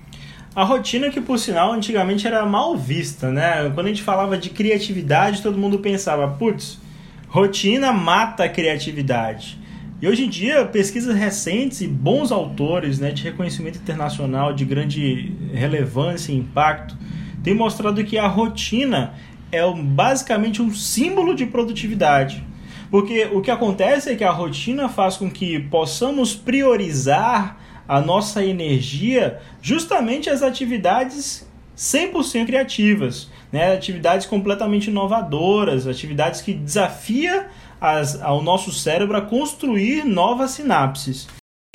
A 0.55 0.63
rotina 0.63 1.09
que, 1.09 1.19
por 1.19 1.37
sinal, 1.37 1.73
antigamente 1.73 2.25
era 2.25 2.45
mal 2.45 2.77
vista, 2.77 3.29
né? 3.29 3.69
Quando 3.73 3.87
a 3.87 3.89
gente 3.89 4.01
falava 4.01 4.37
de 4.37 4.49
criatividade, 4.49 5.41
todo 5.41 5.57
mundo 5.57 5.79
pensava, 5.79 6.29
putz, 6.29 6.79
rotina 7.27 7.91
mata 7.91 8.45
a 8.45 8.49
criatividade. 8.49 9.59
E 10.01 10.07
hoje 10.07 10.23
em 10.23 10.29
dia, 10.29 10.63
pesquisas 10.63 11.13
recentes 11.13 11.81
e 11.81 11.87
bons 11.87 12.31
autores 12.31 12.99
né, 12.99 13.11
de 13.11 13.21
reconhecimento 13.21 13.79
internacional 13.79 14.53
de 14.53 14.63
grande 14.63 15.33
relevância 15.53 16.31
e 16.31 16.37
impacto 16.37 16.97
têm 17.43 17.53
mostrado 17.53 18.01
que 18.05 18.17
a 18.17 18.27
rotina 18.27 19.13
é 19.51 19.61
basicamente 19.73 20.61
um 20.61 20.73
símbolo 20.73 21.35
de 21.35 21.45
produtividade. 21.45 22.41
Porque 22.89 23.25
o 23.33 23.41
que 23.41 23.51
acontece 23.51 24.09
é 24.09 24.15
que 24.15 24.23
a 24.23 24.31
rotina 24.31 24.87
faz 24.87 25.17
com 25.17 25.29
que 25.29 25.59
possamos 25.59 26.33
priorizar 26.33 27.57
a 27.87 28.01
nossa 28.01 28.43
energia 28.43 29.39
justamente 29.61 30.29
as 30.29 30.41
atividades 30.41 31.47
100% 31.77 32.45
criativas, 32.45 33.29
né? 33.51 33.73
atividades 33.73 34.25
completamente 34.25 34.89
inovadoras, 34.89 35.87
atividades 35.87 36.41
que 36.41 36.53
desafiam 36.53 37.45
as, 37.79 38.21
ao 38.21 38.41
nosso 38.41 38.71
cérebro 38.71 39.17
a 39.17 39.21
construir 39.21 40.05
novas 40.05 40.51
sinapses. 40.51 41.27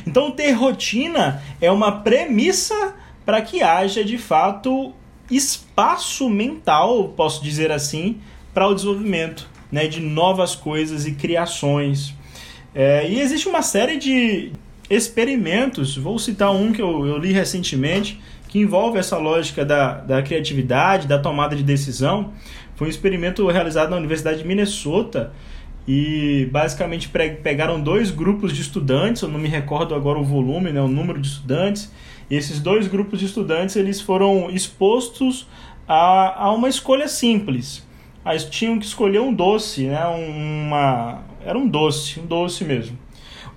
Então, 0.07 0.31
ter 0.31 0.53
rotina 0.53 1.43
é 1.61 1.71
uma 1.71 2.01
premissa 2.01 2.95
para 3.25 3.43
que 3.43 3.63
haja 3.63 4.03
de 4.03 4.17
fato 4.17 4.93
espaço 5.31 6.29
mental, 6.29 7.09
posso 7.11 7.43
dizer 7.43 7.71
assim, 7.71 8.19
para 8.53 8.67
o 8.67 8.75
desenvolvimento 8.75 9.49
né, 9.71 9.87
de 9.87 10.01
novas 10.01 10.57
coisas 10.57 11.07
e 11.07 11.13
criações. 11.13 12.15
É, 12.75 13.09
e 13.09 13.21
existe 13.21 13.49
uma 13.49 13.63
série 13.63 13.97
de 13.99 14.53
experimentos, 14.91 15.97
vou 15.97 16.19
citar 16.19 16.51
um 16.51 16.73
que 16.73 16.83
eu, 16.83 17.07
eu 17.07 17.17
li 17.17 17.33
recentemente, 17.33 18.21
que 18.49 18.59
envolve 18.59 18.99
essa 18.99 19.17
lógica 19.17 19.65
da, 19.65 19.95
da 19.95 20.23
criatividade, 20.23 21.07
da 21.07 21.21
tomada 21.21 21.55
de 21.55 21.63
decisão. 21.63 22.33
Foi 22.75 22.89
um 22.89 22.91
experimento 22.91 23.47
realizado 23.47 23.91
na 23.91 23.97
Universidade 23.97 24.39
de 24.39 24.49
Minnesota 24.49 25.33
e 25.87 26.49
basicamente 26.51 27.09
pegaram 27.09 27.81
dois 27.81 28.11
grupos 28.11 28.53
de 28.53 28.61
estudantes, 28.61 29.23
eu 29.23 29.29
não 29.29 29.39
me 29.39 29.49
recordo 29.49 29.95
agora 29.95 30.19
o 30.19 30.25
volume, 30.25 30.73
né, 30.73 30.81
o 30.81 30.89
número 30.89 31.21
de 31.21 31.29
estudantes. 31.29 31.93
E 32.29 32.37
esses 32.37 32.61
dois 32.61 32.87
grupos 32.89 33.21
de 33.21 33.27
estudantes 33.27 33.77
eles 33.77 34.01
foram 34.01 34.51
expostos 34.51 35.47
a, 35.87 36.45
a 36.45 36.53
uma 36.53 36.69
escolha 36.69 37.07
simples. 37.07 37.87
Eles 38.27 38.45
tinham 38.45 38.79
que 38.79 38.85
escolher 38.85 39.21
um 39.21 39.33
doce, 39.33 39.87
né, 39.87 40.05
uma, 40.07 41.23
era 41.45 41.57
um 41.57 41.69
doce, 41.69 42.19
um 42.19 42.27
doce 42.27 42.65
mesmo. 42.65 42.99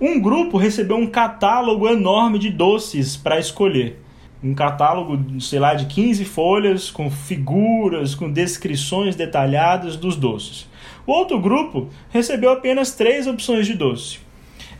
Um 0.00 0.20
grupo 0.20 0.58
recebeu 0.58 0.96
um 0.96 1.06
catálogo 1.06 1.88
enorme 1.88 2.38
de 2.38 2.50
doces 2.50 3.16
para 3.16 3.38
escolher. 3.38 4.00
Um 4.42 4.54
catálogo, 4.54 5.40
sei 5.40 5.58
lá, 5.58 5.74
de 5.74 5.86
15 5.86 6.24
folhas 6.24 6.90
com 6.90 7.10
figuras, 7.10 8.14
com 8.14 8.30
descrições 8.30 9.16
detalhadas 9.16 9.96
dos 9.96 10.16
doces. 10.16 10.66
O 11.06 11.12
outro 11.12 11.40
grupo 11.40 11.88
recebeu 12.10 12.50
apenas 12.50 12.94
três 12.94 13.26
opções 13.26 13.66
de 13.66 13.74
doce. 13.74 14.18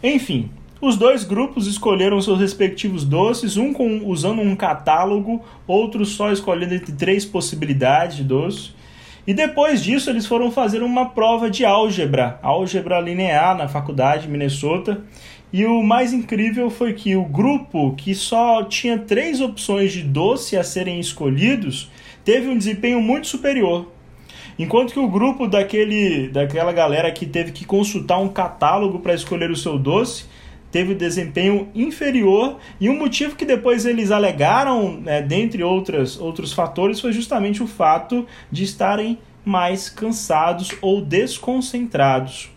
Enfim, 0.02 0.50
os 0.80 0.96
dois 0.96 1.24
grupos 1.24 1.66
escolheram 1.66 2.20
seus 2.20 2.38
respectivos 2.38 3.04
doces, 3.04 3.56
um 3.56 3.72
com, 3.72 4.04
usando 4.04 4.42
um 4.42 4.54
catálogo, 4.54 5.42
outro 5.66 6.04
só 6.04 6.30
escolhendo 6.30 6.74
entre 6.74 6.92
três 6.92 7.24
possibilidades 7.24 8.18
de 8.18 8.24
doce. 8.24 8.72
E 9.26 9.32
depois 9.32 9.82
disso, 9.82 10.10
eles 10.10 10.26
foram 10.26 10.50
fazer 10.50 10.82
uma 10.82 11.10
prova 11.10 11.50
de 11.50 11.64
álgebra, 11.64 12.38
álgebra 12.42 13.00
linear 13.00 13.56
na 13.56 13.68
faculdade 13.68 14.22
de 14.22 14.28
Minnesota. 14.28 15.02
E 15.50 15.64
o 15.64 15.82
mais 15.82 16.12
incrível 16.12 16.68
foi 16.68 16.92
que 16.92 17.16
o 17.16 17.24
grupo 17.24 17.94
que 17.94 18.14
só 18.14 18.64
tinha 18.64 18.98
três 18.98 19.40
opções 19.40 19.92
de 19.92 20.02
doce 20.02 20.56
a 20.56 20.64
serem 20.64 21.00
escolhidos 21.00 21.90
teve 22.24 22.48
um 22.48 22.58
desempenho 22.58 23.00
muito 23.00 23.26
superior. 23.26 23.88
Enquanto 24.58 24.92
que 24.92 24.98
o 25.00 25.08
grupo 25.08 25.48
daquele, 25.48 26.28
daquela 26.28 26.72
galera 26.72 27.10
que 27.10 27.24
teve 27.24 27.50
que 27.50 27.64
consultar 27.64 28.18
um 28.18 28.28
catálogo 28.28 28.98
para 28.98 29.14
escolher 29.14 29.50
o 29.50 29.56
seu 29.56 29.78
doce 29.78 30.26
teve 30.74 30.92
desempenho 30.92 31.68
inferior 31.72 32.58
e 32.80 32.88
um 32.88 32.98
motivo 32.98 33.36
que 33.36 33.44
depois 33.44 33.86
eles 33.86 34.10
alegaram, 34.10 35.00
né, 35.00 35.22
dentre 35.22 35.62
outras, 35.62 36.18
outros 36.18 36.52
fatores, 36.52 36.98
foi 36.98 37.12
justamente 37.12 37.62
o 37.62 37.66
fato 37.68 38.26
de 38.50 38.64
estarem 38.64 39.16
mais 39.44 39.88
cansados 39.88 40.70
ou 40.82 41.00
desconcentrados. 41.00 42.50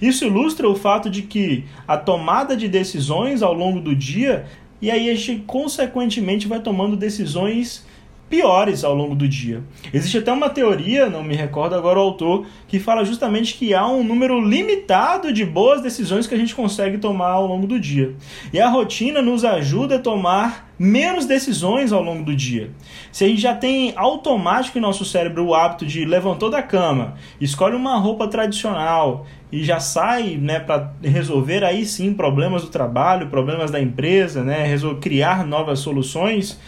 Isso 0.00 0.24
ilustra 0.24 0.68
o 0.68 0.76
fato 0.76 1.10
de 1.10 1.22
que 1.22 1.64
a 1.88 1.96
tomada 1.96 2.56
de 2.56 2.68
decisões 2.68 3.42
ao 3.42 3.52
longo 3.52 3.80
do 3.80 3.92
dia, 3.92 4.46
e 4.80 4.88
aí 4.88 5.10
a 5.10 5.14
gente 5.16 5.42
consequentemente 5.44 6.46
vai 6.46 6.60
tomando 6.60 6.96
decisões 6.96 7.84
piores 8.28 8.84
ao 8.84 8.94
longo 8.94 9.14
do 9.14 9.28
dia. 9.28 9.62
Existe 9.92 10.18
até 10.18 10.32
uma 10.32 10.50
teoria, 10.50 11.08
não 11.08 11.22
me 11.22 11.34
recordo 11.34 11.74
agora 11.74 11.98
o 11.98 12.02
autor, 12.02 12.46
que 12.66 12.78
fala 12.78 13.04
justamente 13.04 13.54
que 13.54 13.74
há 13.74 13.86
um 13.86 14.02
número 14.02 14.40
limitado 14.40 15.32
de 15.32 15.44
boas 15.44 15.80
decisões 15.80 16.26
que 16.26 16.34
a 16.34 16.38
gente 16.38 16.54
consegue 16.54 16.98
tomar 16.98 17.30
ao 17.30 17.46
longo 17.46 17.66
do 17.66 17.78
dia. 17.78 18.14
E 18.52 18.60
a 18.60 18.68
rotina 18.68 19.22
nos 19.22 19.44
ajuda 19.44 19.96
a 19.96 19.98
tomar 20.00 20.72
menos 20.78 21.26
decisões 21.26 21.92
ao 21.92 22.02
longo 22.02 22.24
do 22.24 22.34
dia. 22.34 22.70
Se 23.12 23.24
a 23.24 23.28
gente 23.28 23.40
já 23.40 23.54
tem 23.54 23.92
automático 23.96 24.76
em 24.78 24.80
nosso 24.80 25.04
cérebro 25.04 25.44
o 25.44 25.54
hábito 25.54 25.86
de 25.86 26.04
levantou 26.04 26.50
da 26.50 26.62
cama, 26.62 27.14
escolhe 27.40 27.76
uma 27.76 27.96
roupa 27.96 28.26
tradicional 28.26 29.26
e 29.52 29.62
já 29.62 29.78
sai, 29.78 30.36
né, 30.36 30.58
para 30.58 30.92
resolver 31.00 31.62
aí 31.62 31.86
sim 31.86 32.12
problemas 32.12 32.62
do 32.62 32.68
trabalho, 32.68 33.28
problemas 33.28 33.70
da 33.70 33.80
empresa, 33.80 34.42
né, 34.42 34.74
criar 35.00 35.46
novas 35.46 35.78
soluções, 35.78 36.58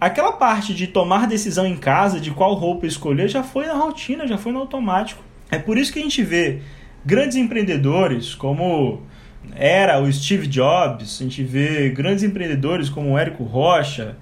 aquela 0.00 0.32
parte 0.32 0.72
de 0.74 0.86
tomar 0.86 1.26
decisão 1.26 1.66
em 1.66 1.76
casa 1.76 2.18
de 2.18 2.30
qual 2.30 2.54
roupa 2.54 2.86
escolher 2.86 3.28
já 3.28 3.42
foi 3.42 3.66
na 3.66 3.74
rotina, 3.74 4.26
já 4.26 4.38
foi 4.38 4.52
no 4.52 4.60
automático. 4.60 5.22
É 5.50 5.58
por 5.58 5.76
isso 5.76 5.92
que 5.92 5.98
a 5.98 6.02
gente 6.02 6.22
vê 6.22 6.62
grandes 7.04 7.36
empreendedores 7.36 8.34
como 8.34 9.02
era 9.54 10.00
o 10.00 10.10
Steve 10.12 10.46
Jobs, 10.46 11.18
a 11.20 11.24
gente 11.24 11.42
vê 11.42 11.90
grandes 11.90 12.22
empreendedores 12.22 12.88
como 12.88 13.10
o 13.10 13.18
Érico 13.18 13.42
Rocha, 13.44 14.16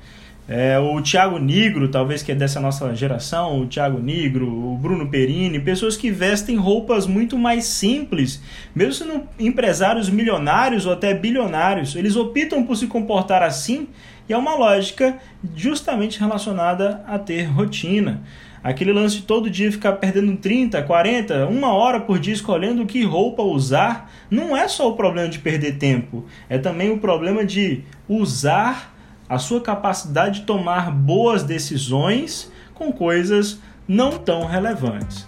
é, 0.48 0.78
o 0.78 1.02
Thiago 1.02 1.38
Negro, 1.38 1.88
talvez 1.88 2.22
que 2.22 2.32
é 2.32 2.34
dessa 2.34 2.58
nossa 2.58 2.94
geração, 2.94 3.60
o 3.60 3.66
Thiago 3.66 3.98
Negro, 3.98 4.48
o 4.48 4.78
Bruno 4.78 5.08
Perini, 5.08 5.60
pessoas 5.60 5.94
que 5.94 6.10
vestem 6.10 6.56
roupas 6.56 7.06
muito 7.06 7.36
mais 7.36 7.66
simples, 7.66 8.42
mesmo 8.74 8.94
sendo 8.94 9.28
empresários 9.38 10.08
milionários 10.08 10.86
ou 10.86 10.92
até 10.92 11.12
bilionários, 11.12 11.94
eles 11.94 12.16
optam 12.16 12.64
por 12.64 12.76
se 12.76 12.86
comportar 12.86 13.42
assim 13.42 13.88
e 14.28 14.32
é 14.32 14.36
uma 14.36 14.54
lógica 14.54 15.16
justamente 15.56 16.20
relacionada 16.20 17.02
a 17.06 17.18
ter 17.18 17.44
rotina. 17.44 18.22
Aquele 18.62 18.92
lance 18.92 19.16
de 19.16 19.22
todo 19.22 19.48
dia 19.48 19.70
ficar 19.70 19.92
perdendo 19.92 20.36
30, 20.36 20.82
40, 20.82 21.46
uma 21.46 21.72
hora 21.72 22.00
por 22.00 22.18
dia 22.18 22.34
escolhendo 22.34 22.84
que 22.84 23.04
roupa 23.04 23.42
usar, 23.42 24.10
não 24.30 24.56
é 24.56 24.66
só 24.68 24.88
o 24.88 24.96
problema 24.96 25.28
de 25.28 25.38
perder 25.38 25.78
tempo, 25.78 26.26
é 26.48 26.58
também 26.58 26.90
o 26.90 26.98
problema 26.98 27.44
de 27.44 27.82
usar 28.08 28.94
a 29.28 29.38
sua 29.38 29.60
capacidade 29.60 30.40
de 30.40 30.46
tomar 30.46 30.90
boas 30.90 31.42
decisões 31.42 32.50
com 32.74 32.92
coisas 32.92 33.60
não 33.86 34.18
tão 34.18 34.44
relevantes. 34.44 35.26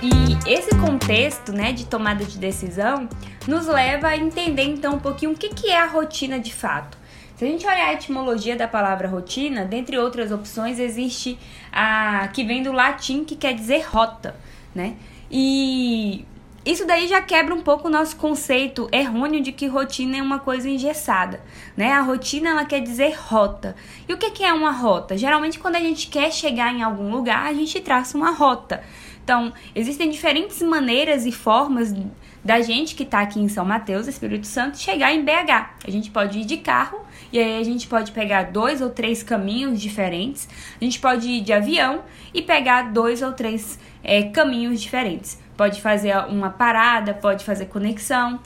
E 0.00 0.52
esse 0.52 0.70
contexto, 0.76 1.52
né, 1.52 1.72
de 1.72 1.84
tomada 1.84 2.24
de 2.24 2.38
decisão 2.38 3.08
nos 3.48 3.66
leva 3.66 4.08
a 4.08 4.16
entender 4.16 4.62
então 4.62 4.94
um 4.94 4.98
pouquinho 4.98 5.32
o 5.32 5.34
que, 5.34 5.48
que 5.48 5.68
é 5.68 5.80
a 5.80 5.86
rotina 5.86 6.38
de 6.38 6.54
fato. 6.54 6.96
Se 7.36 7.44
a 7.44 7.48
gente 7.48 7.66
olhar 7.66 7.88
a 7.88 7.92
etimologia 7.92 8.56
da 8.56 8.68
palavra 8.68 9.08
rotina, 9.08 9.64
dentre 9.64 9.98
outras 9.98 10.30
opções, 10.30 10.78
existe 10.78 11.38
a 11.72 12.28
que 12.32 12.44
vem 12.44 12.62
do 12.62 12.72
latim 12.72 13.24
que 13.24 13.36
quer 13.36 13.54
dizer 13.54 13.86
rota, 13.86 14.36
né? 14.74 14.96
E 15.30 16.24
isso 16.64 16.86
daí 16.86 17.08
já 17.08 17.22
quebra 17.22 17.54
um 17.54 17.62
pouco 17.62 17.88
o 17.88 17.90
nosso 17.90 18.16
conceito 18.16 18.88
errôneo 18.92 19.40
de 19.40 19.52
que 19.52 19.66
rotina 19.66 20.18
é 20.18 20.22
uma 20.22 20.38
coisa 20.38 20.68
engessada, 20.68 21.40
né? 21.76 21.92
A 21.92 22.02
rotina 22.02 22.50
ela 22.50 22.64
quer 22.64 22.80
dizer 22.80 23.16
rota. 23.16 23.74
E 24.08 24.12
o 24.12 24.18
que 24.18 24.44
é 24.44 24.52
uma 24.52 24.70
rota? 24.70 25.16
Geralmente 25.16 25.58
quando 25.58 25.76
a 25.76 25.80
gente 25.80 26.08
quer 26.08 26.32
chegar 26.32 26.74
em 26.74 26.82
algum 26.82 27.10
lugar, 27.10 27.46
a 27.46 27.52
gente 27.52 27.80
traça 27.80 28.16
uma 28.16 28.30
rota. 28.30 28.82
Então, 29.28 29.52
existem 29.74 30.08
diferentes 30.08 30.62
maneiras 30.62 31.26
e 31.26 31.32
formas 31.32 31.94
da 32.42 32.62
gente 32.62 32.94
que 32.94 33.02
está 33.02 33.20
aqui 33.20 33.38
em 33.38 33.46
São 33.46 33.62
Mateus, 33.62 34.08
Espírito 34.08 34.46
Santo, 34.46 34.78
chegar 34.78 35.12
em 35.12 35.22
BH. 35.22 35.84
A 35.86 35.90
gente 35.90 36.10
pode 36.10 36.38
ir 36.38 36.46
de 36.46 36.56
carro 36.56 37.04
e 37.30 37.38
aí 37.38 37.60
a 37.60 37.62
gente 37.62 37.86
pode 37.86 38.12
pegar 38.12 38.44
dois 38.44 38.80
ou 38.80 38.88
três 38.88 39.22
caminhos 39.22 39.82
diferentes. 39.82 40.48
A 40.80 40.82
gente 40.82 40.98
pode 40.98 41.28
ir 41.28 41.42
de 41.42 41.52
avião 41.52 42.04
e 42.32 42.40
pegar 42.40 42.90
dois 42.90 43.20
ou 43.20 43.34
três 43.34 43.78
é, 44.02 44.22
caminhos 44.22 44.80
diferentes. 44.80 45.38
Pode 45.58 45.82
fazer 45.82 46.16
uma 46.30 46.48
parada, 46.48 47.12
pode 47.12 47.44
fazer 47.44 47.66
conexão. 47.66 48.40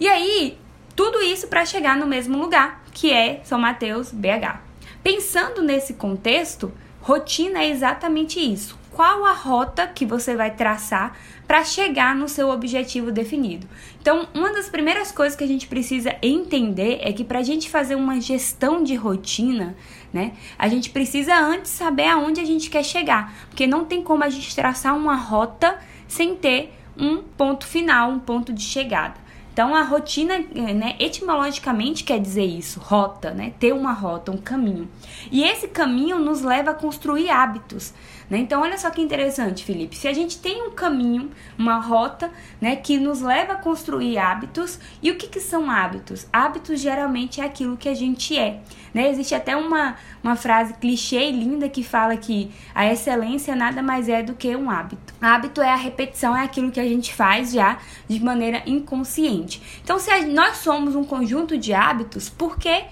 E 0.00 0.08
aí, 0.08 0.58
tudo 0.96 1.22
isso 1.22 1.46
para 1.46 1.64
chegar 1.64 1.96
no 1.96 2.08
mesmo 2.08 2.36
lugar, 2.36 2.82
que 2.92 3.12
é 3.12 3.40
São 3.44 3.56
Mateus, 3.60 4.10
BH. 4.10 4.58
Pensando 5.00 5.62
nesse 5.62 5.94
contexto, 5.94 6.72
rotina 7.00 7.60
é 7.60 7.68
exatamente 7.68 8.40
isso 8.40 8.81
qual 8.92 9.24
a 9.24 9.32
rota 9.32 9.86
que 9.86 10.04
você 10.04 10.36
vai 10.36 10.50
traçar 10.50 11.16
para 11.46 11.64
chegar 11.64 12.14
no 12.14 12.28
seu 12.28 12.48
objetivo 12.50 13.10
definido. 13.10 13.66
Então, 14.00 14.28
uma 14.34 14.52
das 14.52 14.68
primeiras 14.68 15.10
coisas 15.10 15.36
que 15.36 15.44
a 15.44 15.46
gente 15.46 15.66
precisa 15.66 16.14
entender 16.22 16.98
é 17.02 17.12
que 17.12 17.24
para 17.24 17.40
a 17.40 17.42
gente 17.42 17.68
fazer 17.68 17.94
uma 17.94 18.20
gestão 18.20 18.82
de 18.82 18.94
rotina, 18.94 19.76
né, 20.12 20.32
a 20.58 20.68
gente 20.68 20.90
precisa 20.90 21.34
antes 21.34 21.70
saber 21.70 22.06
aonde 22.06 22.40
a 22.40 22.44
gente 22.44 22.70
quer 22.70 22.84
chegar, 22.84 23.34
porque 23.48 23.66
não 23.66 23.84
tem 23.84 24.02
como 24.02 24.24
a 24.24 24.28
gente 24.28 24.54
traçar 24.54 24.96
uma 24.96 25.16
rota 25.16 25.78
sem 26.06 26.36
ter 26.36 26.72
um 26.96 27.18
ponto 27.18 27.66
final, 27.66 28.10
um 28.10 28.18
ponto 28.18 28.52
de 28.52 28.62
chegada. 28.62 29.22
Então, 29.52 29.74
a 29.74 29.82
rotina, 29.82 30.38
né, 30.38 30.96
etimologicamente 30.98 32.04
quer 32.04 32.18
dizer 32.18 32.44
isso, 32.44 32.80
rota, 32.80 33.32
né? 33.32 33.52
Ter 33.60 33.74
uma 33.74 33.92
rota, 33.92 34.32
um 34.32 34.38
caminho. 34.38 34.88
E 35.30 35.44
esse 35.44 35.68
caminho 35.68 36.18
nos 36.18 36.40
leva 36.40 36.70
a 36.70 36.74
construir 36.74 37.28
hábitos. 37.28 37.92
Né? 38.32 38.38
Então, 38.38 38.62
olha 38.62 38.78
só 38.78 38.88
que 38.88 39.02
interessante, 39.02 39.62
Felipe. 39.62 39.94
Se 39.94 40.08
a 40.08 40.12
gente 40.14 40.38
tem 40.38 40.66
um 40.66 40.70
caminho, 40.70 41.30
uma 41.58 41.78
rota, 41.78 42.30
né, 42.58 42.76
que 42.76 42.96
nos 42.96 43.20
leva 43.20 43.52
a 43.52 43.56
construir 43.56 44.16
hábitos, 44.16 44.80
e 45.02 45.10
o 45.10 45.16
que, 45.16 45.26
que 45.26 45.38
são 45.38 45.70
hábitos? 45.70 46.26
Hábitos 46.32 46.80
geralmente 46.80 47.42
é 47.42 47.44
aquilo 47.44 47.76
que 47.76 47.90
a 47.90 47.94
gente 47.94 48.38
é. 48.38 48.60
Né? 48.94 49.10
Existe 49.10 49.34
até 49.34 49.54
uma, 49.54 49.96
uma 50.24 50.34
frase 50.34 50.72
clichê 50.72 51.28
e 51.28 51.32
linda 51.32 51.68
que 51.68 51.84
fala 51.84 52.16
que 52.16 52.50
a 52.74 52.90
excelência 52.90 53.54
nada 53.54 53.82
mais 53.82 54.08
é 54.08 54.22
do 54.22 54.32
que 54.32 54.56
um 54.56 54.70
hábito. 54.70 55.12
Hábito 55.20 55.60
é 55.60 55.68
a 55.68 55.76
repetição, 55.76 56.34
é 56.34 56.42
aquilo 56.42 56.72
que 56.72 56.80
a 56.80 56.88
gente 56.88 57.12
faz 57.12 57.52
já 57.52 57.80
de 58.08 58.18
maneira 58.18 58.62
inconsciente. 58.64 59.60
Então, 59.84 59.98
se 59.98 60.10
nós 60.24 60.56
somos 60.56 60.94
um 60.94 61.04
conjunto 61.04 61.58
de 61.58 61.74
hábitos, 61.74 62.30
por 62.30 62.58
que 62.58 62.82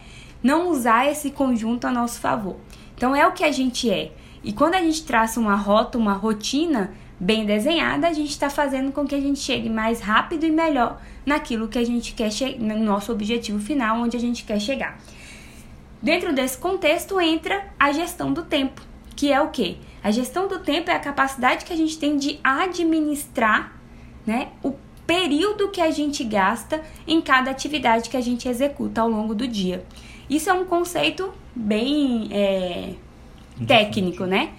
não 0.42 0.68
usar 0.68 1.10
esse 1.10 1.30
conjunto 1.30 1.86
a 1.86 1.90
nosso 1.90 2.20
favor? 2.20 2.58
Então, 2.94 3.16
é 3.16 3.26
o 3.26 3.32
que 3.32 3.42
a 3.42 3.50
gente 3.50 3.88
é. 3.88 4.12
E 4.42 4.52
quando 4.52 4.74
a 4.74 4.80
gente 4.80 5.04
traça 5.04 5.38
uma 5.38 5.54
rota, 5.54 5.98
uma 5.98 6.14
rotina 6.14 6.92
bem 7.18 7.44
desenhada, 7.44 8.08
a 8.08 8.12
gente 8.12 8.30
está 8.30 8.48
fazendo 8.48 8.92
com 8.92 9.06
que 9.06 9.14
a 9.14 9.20
gente 9.20 9.38
chegue 9.38 9.68
mais 9.68 10.00
rápido 10.00 10.46
e 10.46 10.50
melhor 10.50 11.00
naquilo 11.26 11.68
que 11.68 11.78
a 11.78 11.84
gente 11.84 12.14
quer 12.14 12.30
no 12.58 12.78
nosso 12.78 13.12
objetivo 13.12 13.58
final, 13.58 14.00
onde 14.00 14.16
a 14.16 14.20
gente 14.20 14.44
quer 14.44 14.58
chegar. 14.58 14.98
Dentro 16.02 16.32
desse 16.32 16.56
contexto 16.56 17.20
entra 17.20 17.66
a 17.78 17.92
gestão 17.92 18.32
do 18.32 18.42
tempo, 18.42 18.80
que 19.14 19.30
é 19.30 19.38
o 19.40 19.48
que? 19.48 19.78
A 20.02 20.10
gestão 20.10 20.48
do 20.48 20.60
tempo 20.60 20.90
é 20.90 20.94
a 20.94 20.98
capacidade 20.98 21.66
que 21.66 21.72
a 21.74 21.76
gente 21.76 21.98
tem 21.98 22.16
de 22.16 22.40
administrar 22.42 23.78
né, 24.26 24.48
o 24.62 24.72
período 25.06 25.68
que 25.68 25.80
a 25.80 25.90
gente 25.90 26.24
gasta 26.24 26.80
em 27.06 27.20
cada 27.20 27.50
atividade 27.50 28.08
que 28.08 28.16
a 28.16 28.20
gente 28.20 28.48
executa 28.48 29.02
ao 29.02 29.10
longo 29.10 29.34
do 29.34 29.46
dia. 29.46 29.84
Isso 30.28 30.48
é 30.48 30.52
um 30.54 30.64
conceito 30.64 31.30
bem 31.54 32.28
é, 32.30 32.94
técnico, 33.66 34.24
né? 34.24 34.50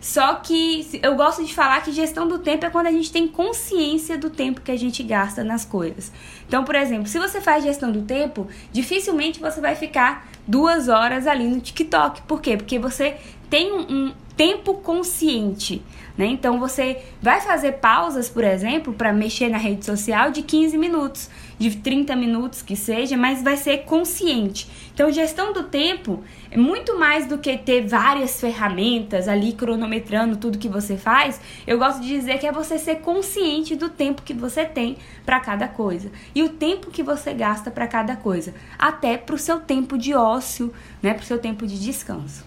Só 0.00 0.36
que 0.36 0.88
eu 1.02 1.14
gosto 1.14 1.44
de 1.44 1.54
falar 1.54 1.82
que 1.82 1.92
gestão 1.92 2.26
do 2.26 2.38
tempo 2.38 2.64
é 2.64 2.70
quando 2.70 2.86
a 2.86 2.92
gente 2.92 3.12
tem 3.12 3.28
consciência 3.28 4.16
do 4.16 4.30
tempo 4.30 4.62
que 4.62 4.72
a 4.72 4.76
gente 4.76 5.02
gasta 5.02 5.44
nas 5.44 5.64
coisas. 5.64 6.10
Então, 6.48 6.64
por 6.64 6.74
exemplo, 6.74 7.06
se 7.06 7.18
você 7.18 7.38
faz 7.40 7.62
gestão 7.62 7.92
do 7.92 8.02
tempo, 8.02 8.48
dificilmente 8.72 9.38
você 9.38 9.60
vai 9.60 9.74
ficar 9.74 10.26
duas 10.48 10.88
horas 10.88 11.26
ali 11.26 11.46
no 11.46 11.60
TikTok. 11.60 12.22
Por 12.22 12.40
quê? 12.40 12.56
Porque 12.56 12.78
você 12.78 13.16
tem 13.50 13.70
um, 13.72 13.80
um 14.06 14.12
tempo 14.36 14.74
consciente. 14.74 15.82
Né? 16.16 16.26
Então 16.26 16.58
você 16.58 17.02
vai 17.20 17.40
fazer 17.40 17.72
pausas, 17.72 18.28
por 18.28 18.44
exemplo, 18.44 18.92
para 18.92 19.12
mexer 19.12 19.48
na 19.48 19.58
rede 19.58 19.84
social 19.84 20.30
de 20.30 20.42
15 20.42 20.78
minutos, 20.78 21.30
de 21.60 21.76
30 21.76 22.16
minutos 22.16 22.62
que 22.62 22.74
seja, 22.74 23.18
mas 23.18 23.42
vai 23.42 23.54
ser 23.54 23.84
consciente. 23.84 24.66
Então, 24.94 25.12
gestão 25.12 25.52
do 25.52 25.64
tempo 25.64 26.24
é 26.50 26.56
muito 26.56 26.98
mais 26.98 27.26
do 27.26 27.36
que 27.36 27.58
ter 27.58 27.86
várias 27.86 28.40
ferramentas 28.40 29.28
ali 29.28 29.52
cronometrando 29.52 30.38
tudo 30.38 30.56
que 30.56 30.70
você 30.70 30.96
faz. 30.96 31.38
Eu 31.66 31.78
gosto 31.78 32.00
de 32.00 32.08
dizer 32.08 32.38
que 32.38 32.46
é 32.46 32.52
você 32.52 32.78
ser 32.78 32.96
consciente 32.96 33.76
do 33.76 33.90
tempo 33.90 34.22
que 34.22 34.32
você 34.32 34.64
tem 34.64 34.96
para 35.26 35.38
cada 35.38 35.68
coisa 35.68 36.10
e 36.34 36.42
o 36.42 36.48
tempo 36.48 36.90
que 36.90 37.02
você 37.02 37.34
gasta 37.34 37.70
para 37.70 37.86
cada 37.86 38.16
coisa, 38.16 38.54
até 38.78 39.18
para 39.18 39.34
o 39.34 39.38
seu 39.38 39.60
tempo 39.60 39.98
de 39.98 40.14
ócio, 40.14 40.72
né, 41.02 41.12
para 41.12 41.22
o 41.22 41.26
seu 41.26 41.38
tempo 41.38 41.66
de 41.66 41.78
descanso. 41.78 42.42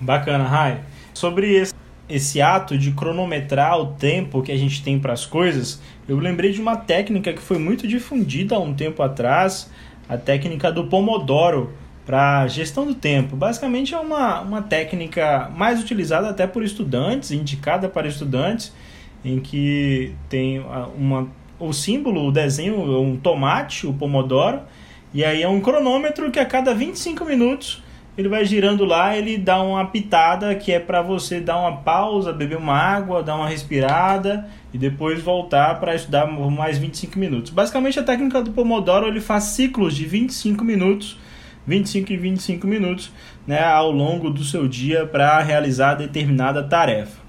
Bacana, 0.00 0.42
Rai. 0.42 0.82
Sobre 1.14 1.54
esse 1.54 1.72
esse 2.10 2.42
ato 2.42 2.76
de 2.76 2.90
cronometrar 2.90 3.78
o 3.78 3.94
tempo 3.94 4.42
que 4.42 4.50
a 4.50 4.56
gente 4.56 4.82
tem 4.82 4.98
para 4.98 5.12
as 5.12 5.24
coisas, 5.24 5.80
eu 6.10 6.18
lembrei 6.18 6.50
de 6.50 6.60
uma 6.60 6.76
técnica 6.76 7.32
que 7.32 7.40
foi 7.40 7.56
muito 7.56 7.86
difundida 7.86 8.56
há 8.56 8.58
um 8.58 8.74
tempo 8.74 9.00
atrás, 9.00 9.70
a 10.08 10.16
técnica 10.16 10.72
do 10.72 10.88
Pomodoro 10.88 11.72
para 12.04 12.48
gestão 12.48 12.84
do 12.84 12.96
tempo. 12.96 13.36
Basicamente 13.36 13.94
é 13.94 13.98
uma, 13.98 14.40
uma 14.40 14.60
técnica 14.60 15.48
mais 15.54 15.80
utilizada 15.80 16.28
até 16.28 16.48
por 16.48 16.64
estudantes, 16.64 17.30
indicada 17.30 17.88
para 17.88 18.08
estudantes, 18.08 18.72
em 19.24 19.38
que 19.38 20.12
tem 20.28 20.58
uma, 20.98 21.28
o 21.60 21.72
símbolo, 21.72 22.26
o 22.26 22.32
desenho, 22.32 23.00
um 23.00 23.16
tomate, 23.16 23.86
o 23.86 23.92
Pomodoro, 23.92 24.62
E 25.14 25.24
aí 25.24 25.44
é 25.44 25.48
um 25.48 25.60
cronômetro 25.60 26.28
que 26.32 26.40
a 26.40 26.44
cada 26.44 26.74
25 26.74 27.24
minutos 27.24 27.84
ele 28.18 28.28
vai 28.28 28.44
girando 28.44 28.84
lá, 28.84 29.16
ele 29.16 29.38
dá 29.38 29.62
uma 29.62 29.86
pitada 29.86 30.54
que 30.54 30.72
é 30.72 30.78
para 30.80 31.00
você 31.00 31.40
dar 31.40 31.58
uma 31.58 31.78
pausa, 31.78 32.32
beber 32.32 32.58
uma 32.58 32.76
água, 32.76 33.22
dar 33.22 33.36
uma 33.36 33.48
respirada 33.48 34.48
e 34.74 34.78
depois 34.78 35.22
voltar 35.22 35.78
para 35.80 35.94
estudar 35.94 36.26
mais 36.26 36.76
25 36.78 37.18
minutos. 37.18 37.50
Basicamente 37.50 37.98
a 37.98 38.02
técnica 38.02 38.42
do 38.42 38.52
Pomodoro 38.52 39.06
ele 39.06 39.20
faz 39.20 39.44
ciclos 39.44 39.94
de 39.94 40.04
25 40.04 40.64
minutos, 40.64 41.18
25 41.66 42.12
e 42.12 42.16
25 42.16 42.66
minutos, 42.66 43.12
né, 43.46 43.62
ao 43.62 43.90
longo 43.90 44.30
do 44.30 44.44
seu 44.44 44.66
dia 44.66 45.06
para 45.06 45.40
realizar 45.40 45.94
determinada 45.94 46.62
tarefa. 46.62 47.20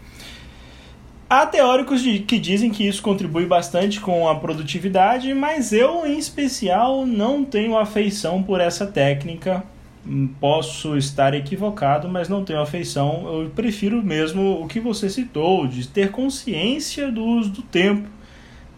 Há 1.30 1.46
teóricos 1.46 2.02
de, 2.02 2.20
que 2.20 2.38
dizem 2.38 2.70
que 2.72 2.86
isso 2.86 3.02
contribui 3.02 3.46
bastante 3.46 4.02
com 4.02 4.28
a 4.28 4.36
produtividade, 4.36 5.34
mas 5.34 5.72
eu, 5.72 6.06
em 6.06 6.18
especial, 6.18 7.06
não 7.06 7.46
tenho 7.46 7.78
afeição 7.78 8.44
por 8.44 8.60
essa 8.60 8.86
técnica. 8.86 9.64
Posso 10.40 10.98
estar 10.98 11.34
equivocado, 11.34 12.10
mas 12.10 12.28
não 12.28 12.44
tenho 12.44 12.60
afeição. 12.60 13.42
Eu 13.44 13.50
prefiro 13.50 14.02
mesmo 14.02 14.62
o 14.62 14.68
que 14.68 14.80
você 14.80 15.10
citou, 15.10 15.68
de 15.68 15.88
ter 15.88 16.10
consciência 16.12 17.12
do 17.12 17.24
uso 17.24 17.50
do 17.52 17.62
tempo. 17.62 18.10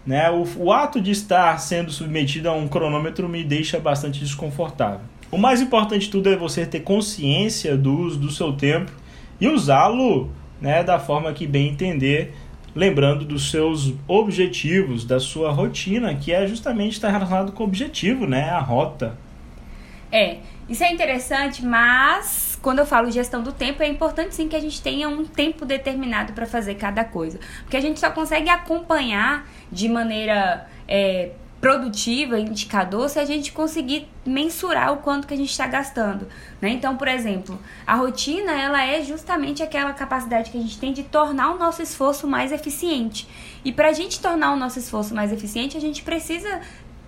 Né? 0.05 0.29
O, 0.29 0.45
o 0.57 0.71
ato 0.71 0.99
de 0.99 1.11
estar 1.11 1.57
sendo 1.59 1.91
submetido 1.91 2.49
a 2.49 2.53
um 2.53 2.67
cronômetro 2.67 3.29
me 3.29 3.43
deixa 3.43 3.79
bastante 3.79 4.19
desconfortável. 4.19 5.01
O 5.31 5.37
mais 5.37 5.61
importante 5.61 6.05
de 6.05 6.11
tudo 6.11 6.29
é 6.29 6.35
você 6.35 6.65
ter 6.65 6.81
consciência 6.81 7.77
do 7.77 7.97
uso 7.97 8.19
do 8.19 8.29
seu 8.29 8.53
tempo 8.53 8.91
e 9.39 9.47
usá-lo 9.47 10.29
né, 10.61 10.83
da 10.83 10.99
forma 10.99 11.31
que 11.31 11.47
bem 11.47 11.69
entender 11.69 12.33
lembrando 12.75 13.23
dos 13.23 13.51
seus 13.51 13.93
objetivos, 14.07 15.05
da 15.05 15.19
sua 15.19 15.51
rotina, 15.51 16.13
que 16.15 16.31
é 16.31 16.47
justamente 16.47 16.93
estar 16.93 17.09
relacionado 17.09 17.51
com 17.51 17.63
o 17.63 17.67
objetivo, 17.67 18.25
né? 18.25 18.49
A 18.49 18.59
rota. 18.59 19.17
É, 20.11 20.37
isso 20.67 20.83
é 20.83 20.91
interessante, 20.91 21.65
mas 21.65 22.57
quando 22.61 22.79
eu 22.79 22.85
falo 22.85 23.11
gestão 23.11 23.43
do 23.43 23.51
tempo, 23.51 23.83
é 23.83 23.87
importante 23.87 24.33
sim 24.33 24.47
que 24.47 24.55
a 24.55 24.59
gente 24.59 24.81
tenha 24.81 25.09
um 25.09 25.25
tempo 25.25 25.65
determinado 25.65 26.33
para 26.33 26.45
fazer 26.45 26.75
cada 26.75 27.03
coisa. 27.03 27.39
Porque 27.63 27.75
a 27.75 27.81
gente 27.81 27.99
só 27.99 28.09
consegue 28.09 28.49
acompanhar 28.49 29.45
de 29.71 29.89
maneira 29.89 30.67
é, 30.87 31.31
produtiva, 31.63 32.37
indicador, 32.37 33.09
se 33.09 33.17
a 33.17 33.23
gente 33.23 33.53
conseguir 33.53 34.09
mensurar 34.25 34.91
o 34.91 34.97
quanto 34.97 35.25
que 35.25 35.33
a 35.33 35.37
gente 35.37 35.49
está 35.49 35.65
gastando. 35.65 36.27
Né? 36.61 36.69
Então, 36.71 36.97
por 36.97 37.07
exemplo, 37.07 37.57
a 37.87 37.95
rotina 37.95 38.51
ela 38.51 38.83
é 38.83 39.01
justamente 39.01 39.63
aquela 39.63 39.93
capacidade 39.93 40.51
que 40.51 40.57
a 40.57 40.61
gente 40.61 40.77
tem 40.77 40.91
de 40.91 41.03
tornar 41.03 41.53
o 41.53 41.57
nosso 41.57 41.81
esforço 41.81 42.27
mais 42.27 42.51
eficiente. 42.51 43.27
E 43.63 43.71
para 43.71 43.87
a 43.87 43.93
gente 43.93 44.19
tornar 44.19 44.51
o 44.51 44.57
nosso 44.57 44.77
esforço 44.77 45.15
mais 45.15 45.31
eficiente, 45.31 45.77
a 45.77 45.79
gente 45.79 46.03
precisa 46.03 46.59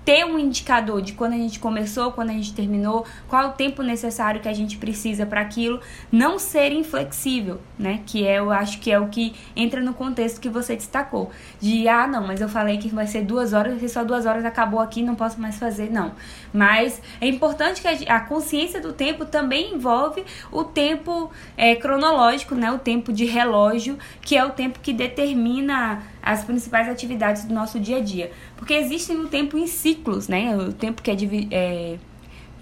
ter 0.06 0.24
um 0.24 0.38
indicador 0.38 1.02
de 1.02 1.14
quando 1.14 1.34
a 1.34 1.38
gente 1.38 1.60
começou, 1.60 2.12
quando 2.12 2.30
a 2.30 2.34
gente 2.34 2.54
terminou, 2.54 3.06
qual 3.28 3.42
é 3.42 3.48
o 3.48 3.52
tempo 3.54 3.82
necessário 3.82 4.40
que 4.40 4.48
a 4.48 4.54
gente 4.54 4.78
precisa 4.78 5.26
para 5.26 5.42
aquilo, 5.42 5.82
não 6.12 6.38
ser 6.38 6.72
inflexível, 6.72 7.60
né? 7.78 8.02
Que 8.06 8.26
é, 8.26 8.38
eu 8.38 8.52
acho 8.52 8.80
que 8.80 8.92
é 8.92 9.00
o 9.00 9.08
que 9.08 9.34
entra 9.56 9.82
no 9.82 9.96
contexto 9.96 10.40
que 10.40 10.48
você 10.48 10.76
destacou. 10.76 11.32
De, 11.60 11.88
ah, 11.88 12.06
não, 12.06 12.26
mas 12.26 12.40
eu 12.40 12.48
falei 12.48 12.78
que 12.78 12.88
vai 12.90 13.08
ser 13.08 13.24
duas 13.24 13.52
horas, 13.52 13.82
e 13.82 13.90
só 13.90 14.04
duas 14.04 14.28
horas 14.28 14.46
acabou 14.46 14.80
aqui, 14.80 15.02
não 15.02 15.16
posso 15.16 15.42
mais 15.42 15.58
fazer, 15.58 15.92
não. 15.92 16.12
Mas 16.54 17.02
é 17.20 17.28
importante 17.28 17.82
que 17.82 17.88
a, 17.88 18.18
a 18.18 18.20
consciência 18.20 18.80
do 18.80 18.94
tempo 18.94 19.26
também 19.26 19.74
envolve 19.74 20.24
o 20.52 20.64
tempo 20.64 21.32
é, 21.58 21.76
cronológico, 21.76 22.54
né? 22.54 22.72
O 22.72 22.78
tempo 22.78 23.12
de 23.12 23.26
relógio, 23.26 23.98
que 24.22 24.38
é 24.38 24.46
o 24.46 24.52
tempo 24.52 24.80
que 24.80 24.94
determina 24.94 26.04
as 26.26 26.44
principais 26.44 26.90
atividades 26.90 27.46
do 27.46 27.54
nosso 27.54 27.80
dia 27.80 27.98
a 27.98 28.02
dia. 28.02 28.32
Porque 28.58 28.74
existem 28.74 29.16
o 29.18 29.28
tempo 29.28 29.58
em 29.58 29.68
ciclos, 29.68 30.28
né? 30.28 30.58
O 30.58 30.74
tempo 30.74 31.04
que 31.04 31.12
é, 31.12 31.16
é 31.52 32.00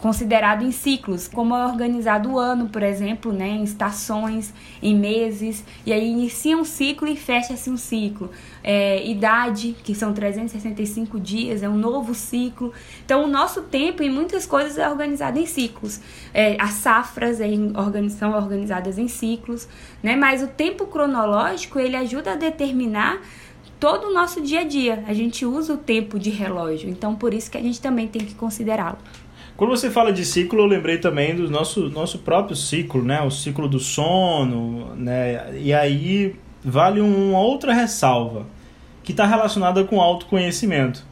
considerado 0.03 0.65
em 0.65 0.71
ciclos, 0.71 1.29
como 1.29 1.55
é 1.55 1.65
organizado 1.65 2.31
o 2.31 2.37
ano, 2.37 2.67
por 2.67 2.83
exemplo, 2.83 3.31
né, 3.31 3.47
em 3.47 3.63
estações, 3.63 4.53
em 4.81 4.93
meses, 4.93 5.63
e 5.85 5.93
aí 5.93 6.05
inicia 6.11 6.57
um 6.57 6.65
ciclo 6.65 7.07
e 7.07 7.15
fecha-se 7.15 7.69
um 7.69 7.77
ciclo. 7.77 8.29
É, 8.61 9.01
idade, 9.07 9.73
que 9.81 9.95
são 9.95 10.11
365 10.11 11.17
dias, 11.21 11.63
é 11.63 11.69
um 11.69 11.77
novo 11.77 12.13
ciclo. 12.13 12.73
Então, 13.05 13.23
o 13.23 13.27
nosso 13.27 13.61
tempo 13.61 14.03
em 14.03 14.09
muitas 14.09 14.45
coisas 14.45 14.77
é 14.77 14.89
organizado 14.89 15.39
em 15.39 15.45
ciclos. 15.45 16.01
É, 16.33 16.61
as 16.61 16.71
safras 16.71 17.39
é, 17.39 17.47
são 18.09 18.33
organizadas 18.33 18.97
em 18.97 19.07
ciclos, 19.07 19.69
né, 20.03 20.17
mas 20.17 20.43
o 20.43 20.47
tempo 20.47 20.85
cronológico 20.85 21.79
ele 21.79 21.95
ajuda 21.95 22.33
a 22.33 22.35
determinar 22.35 23.21
todo 23.83 24.07
o 24.07 24.13
nosso 24.13 24.39
dia 24.39 24.61
a 24.61 24.63
dia. 24.63 25.03
A 25.05 25.13
gente 25.13 25.45
usa 25.45 25.73
o 25.73 25.77
tempo 25.77 26.17
de 26.17 26.29
relógio, 26.29 26.89
então 26.89 27.15
por 27.15 27.33
isso 27.33 27.51
que 27.51 27.57
a 27.57 27.61
gente 27.61 27.81
também 27.81 28.07
tem 28.07 28.21
que 28.23 28.33
considerá-lo. 28.33 28.97
Quando 29.57 29.71
você 29.71 29.91
fala 29.91 30.13
de 30.13 30.23
ciclo, 30.23 30.61
eu 30.61 30.65
lembrei 30.65 30.99
também 30.99 31.35
do 31.35 31.49
nosso, 31.51 31.89
nosso 31.89 32.19
próprio 32.19 32.55
ciclo, 32.55 33.03
né? 33.03 33.21
O 33.21 33.29
ciclo 33.29 33.67
do 33.67 33.81
sono, 33.81 34.95
né? 34.95 35.59
E 35.59 35.73
aí 35.73 36.33
vale 36.63 37.01
uma 37.01 37.41
outra 37.41 37.73
ressalva, 37.73 38.45
que 39.03 39.11
está 39.11 39.25
relacionada 39.25 39.83
com 39.83 39.99
autoconhecimento. 39.99 41.05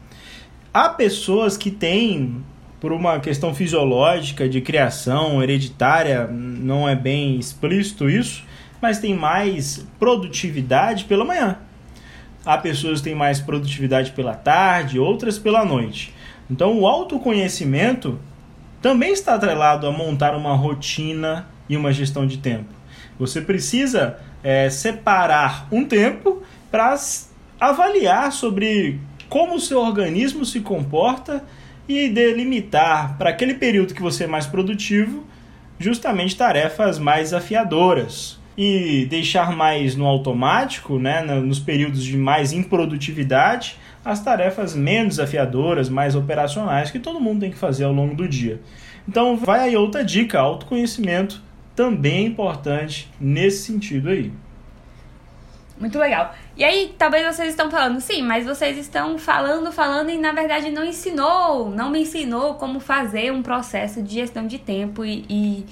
Há 0.74 0.88
pessoas 0.88 1.58
que 1.58 1.72
têm, 1.72 2.42
por 2.80 2.94
uma 2.94 3.20
questão 3.20 3.54
fisiológica, 3.54 4.48
de 4.48 4.62
criação 4.62 5.44
hereditária, 5.44 6.26
não 6.26 6.88
é 6.88 6.96
bem 6.96 7.36
explícito 7.38 8.10
isso, 8.10 8.46
mas 8.82 8.98
tem 8.98 9.14
mais 9.14 9.86
produtividade 10.00 11.04
pela 11.04 11.26
manhã. 11.26 11.58
Há 12.46 12.58
pessoas 12.58 13.00
que 13.00 13.06
têm 13.06 13.16
mais 13.16 13.40
produtividade 13.40 14.12
pela 14.12 14.34
tarde, 14.34 15.00
outras 15.00 15.38
pela 15.38 15.64
noite. 15.64 16.14
Então, 16.50 16.80
o 16.80 16.88
autoconhecimento 16.88 18.20
também 18.82 19.14
está 19.14 19.36
atrelado 19.36 19.86
a 19.88 19.92
montar 19.92 20.36
uma 20.36 20.56
rotina 20.56 21.48
e 21.70 21.78
uma 21.78 21.94
gestão 21.94 22.26
de 22.26 22.38
tempo. 22.38 22.70
Você 23.20 23.42
precisa 23.42 24.18
é, 24.44 24.70
separar 24.70 25.68
um 25.72 25.86
tempo 25.86 26.42
para 26.72 26.98
avaliar 27.60 28.32
sobre 28.32 29.00
como 29.30 29.56
o 29.56 29.60
seu 29.60 29.80
organismo 29.80 30.44
se 30.44 30.60
comporta 30.60 31.44
e 31.88 32.10
delimitar 32.10 33.18
para 33.18 33.30
aquele 33.30 33.54
período 33.54 33.94
que 33.94 34.02
você 34.02 34.24
é 34.24 34.28
mais 34.28 34.48
produtivo 34.48 35.26
justamente 35.80 36.36
tarefas 36.36 37.00
mais 37.00 37.34
afiadoras, 37.34 38.40
e 38.64 39.08
deixar 39.08 39.52
mais 39.58 39.96
no 39.96 40.06
automático, 40.06 41.00
né, 41.00 41.24
nos 41.24 41.60
períodos 41.60 42.04
de 42.04 42.16
mais 42.16 42.54
improdutividade, 42.54 43.76
as 44.06 44.24
tarefas 44.24 44.76
menos 44.76 45.16
desafiadoras, 45.16 45.90
mais 45.90 46.14
operacionais 46.16 46.92
que 46.92 47.00
todo 47.00 47.20
mundo 47.20 47.40
tem 47.40 47.50
que 47.50 47.58
fazer 47.58 47.86
ao 47.86 47.92
longo 47.92 48.14
do 48.14 48.28
dia. 48.28 48.62
Então, 49.10 49.36
vai 49.36 49.62
aí 49.62 49.76
outra 49.76 50.06
dica: 50.06 50.40
autoconhecimento 50.40 51.42
também 51.76 52.26
é 52.26 52.28
importante 52.28 53.10
nesse 53.20 53.64
sentido 53.64 54.10
aí. 54.10 54.32
Muito 55.80 55.98
legal. 55.98 56.36
E 56.56 56.64
aí, 56.64 56.94
talvez 56.96 57.36
vocês 57.36 57.50
estão 57.50 57.72
falando, 57.72 58.00
sim, 58.00 58.22
mas 58.22 58.46
vocês 58.46 58.78
estão 58.78 59.18
falando, 59.18 59.72
falando 59.72 60.12
e 60.12 60.20
na 60.20 60.34
verdade 60.34 60.70
não 60.70 60.84
ensinou, 60.84 61.72
não 61.72 61.90
me 61.90 62.02
ensinou 62.02 62.54
como 62.54 62.80
fazer 62.80 63.34
um 63.34 63.42
processo 63.42 64.04
de 64.04 64.14
gestão 64.14 64.46
de 64.46 64.60
tempo 64.60 65.04
e, 65.04 65.26
e 65.28 65.66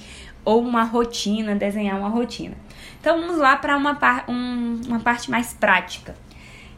ou 0.43 0.61
uma 0.61 0.83
rotina, 0.83 1.53
desenhar 1.53 1.99
uma 1.99 2.09
rotina. 2.09 2.55
Então 2.99 3.19
vamos 3.19 3.37
lá 3.37 3.55
para 3.55 3.77
uma, 3.77 3.95
par 3.95 4.25
um, 4.27 4.81
uma 4.87 4.99
parte 4.99 5.31
mais 5.31 5.53
prática, 5.53 6.15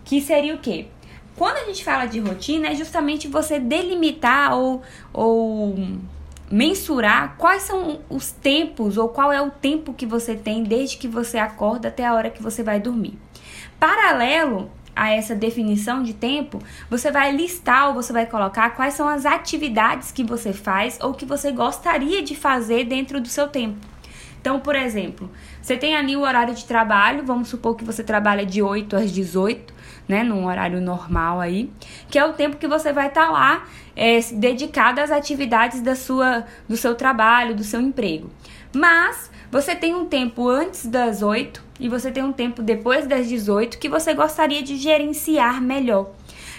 que 0.06 0.22
seria 0.22 0.56
o 0.56 0.60
quê? 0.60 0.88
Quando 1.36 1.58
a 1.58 1.66
gente 1.66 1.84
fala 1.84 2.06
de 2.06 2.20
rotina, 2.20 2.68
é 2.68 2.76
justamente 2.76 3.28
você 3.28 3.60
delimitar 3.60 4.56
ou, 4.56 4.84
ou 5.12 5.76
mensurar 6.52 7.36
quais 7.38 7.64
são 7.64 8.02
os 8.10 8.32
tempos 8.32 8.98
ou 8.98 9.10
qual 9.10 9.32
é 9.32 9.42
o 9.42 9.50
tempo 9.50 9.94
que 9.94 10.06
você 10.06 10.36
tem 10.36 10.64
desde 10.64 10.98
que 10.98 11.08
você 11.08 11.38
acorda 11.38 11.88
até 11.88 12.06
a 12.06 12.14
hora 12.14 12.30
que 12.30 12.44
você 12.44 12.62
vai 12.62 12.80
dormir. 12.80 13.18
Paralelo 13.80 14.70
a 14.96 15.10
essa 15.10 15.34
definição 15.34 16.04
de 16.04 16.14
tempo, 16.14 16.60
você 16.90 17.10
vai 17.10 17.32
listar 17.32 17.88
ou 17.88 17.94
você 17.94 18.12
vai 18.12 18.26
colocar 18.26 18.72
quais 18.72 18.94
são 18.94 19.08
as 19.08 19.26
atividades 19.26 20.12
que 20.12 20.24
você 20.24 20.52
faz 20.52 21.00
ou 21.02 21.14
que 21.14 21.26
você 21.26 21.52
gostaria 21.52 22.22
de 22.22 22.36
fazer 22.36 22.84
dentro 22.84 23.20
do 23.22 23.30
seu 23.30 23.48
tempo. 23.48 23.80
Então, 24.42 24.60
por 24.60 24.76
exemplo, 24.76 25.32
você 25.62 25.78
tem 25.78 25.96
ali 25.96 26.16
o 26.16 26.22
horário 26.22 26.54
de 26.54 26.66
trabalho, 26.66 27.24
vamos 27.26 27.50
supor 27.50 27.76
que 27.76 27.84
você 27.84 28.04
trabalha 28.04 28.46
de 28.46 28.62
8 28.62 28.96
às 28.96 29.12
18, 29.12 29.74
né, 30.08 30.24
num 30.24 30.46
horário 30.46 30.82
normal 30.82 31.40
aí, 31.40 31.72
que 32.10 32.18
é 32.18 32.26
o 32.26 32.34
tempo 32.34 32.58
que 32.58 32.68
você 32.68 32.92
vai 32.92 33.08
estar 33.08 33.28
tá 33.28 33.32
lá 33.32 33.64
é, 33.96 34.20
dedicado 34.34 35.00
às 35.00 35.12
atividades 35.12 35.82
da 35.82 35.96
sua, 35.96 36.46
do 36.68 36.76
seu 36.76 36.96
trabalho, 36.96 37.56
do 37.56 37.64
seu 37.64 37.80
emprego. 37.80 38.30
Mas 38.74 39.30
você 39.52 39.76
tem 39.76 39.94
um 39.94 40.06
tempo 40.06 40.48
antes 40.48 40.86
das 40.86 41.22
8 41.22 41.62
e 41.80 41.90
você 41.90 42.10
tem 42.10 42.24
um 42.24 42.32
tempo 42.32 42.62
depois 42.62 43.06
das 43.06 43.28
18 43.28 43.78
que 43.78 43.90
você 43.90 44.14
gostaria 44.14 44.64
de 44.64 44.78
gerenciar 44.78 45.62
melhor. 45.62 46.12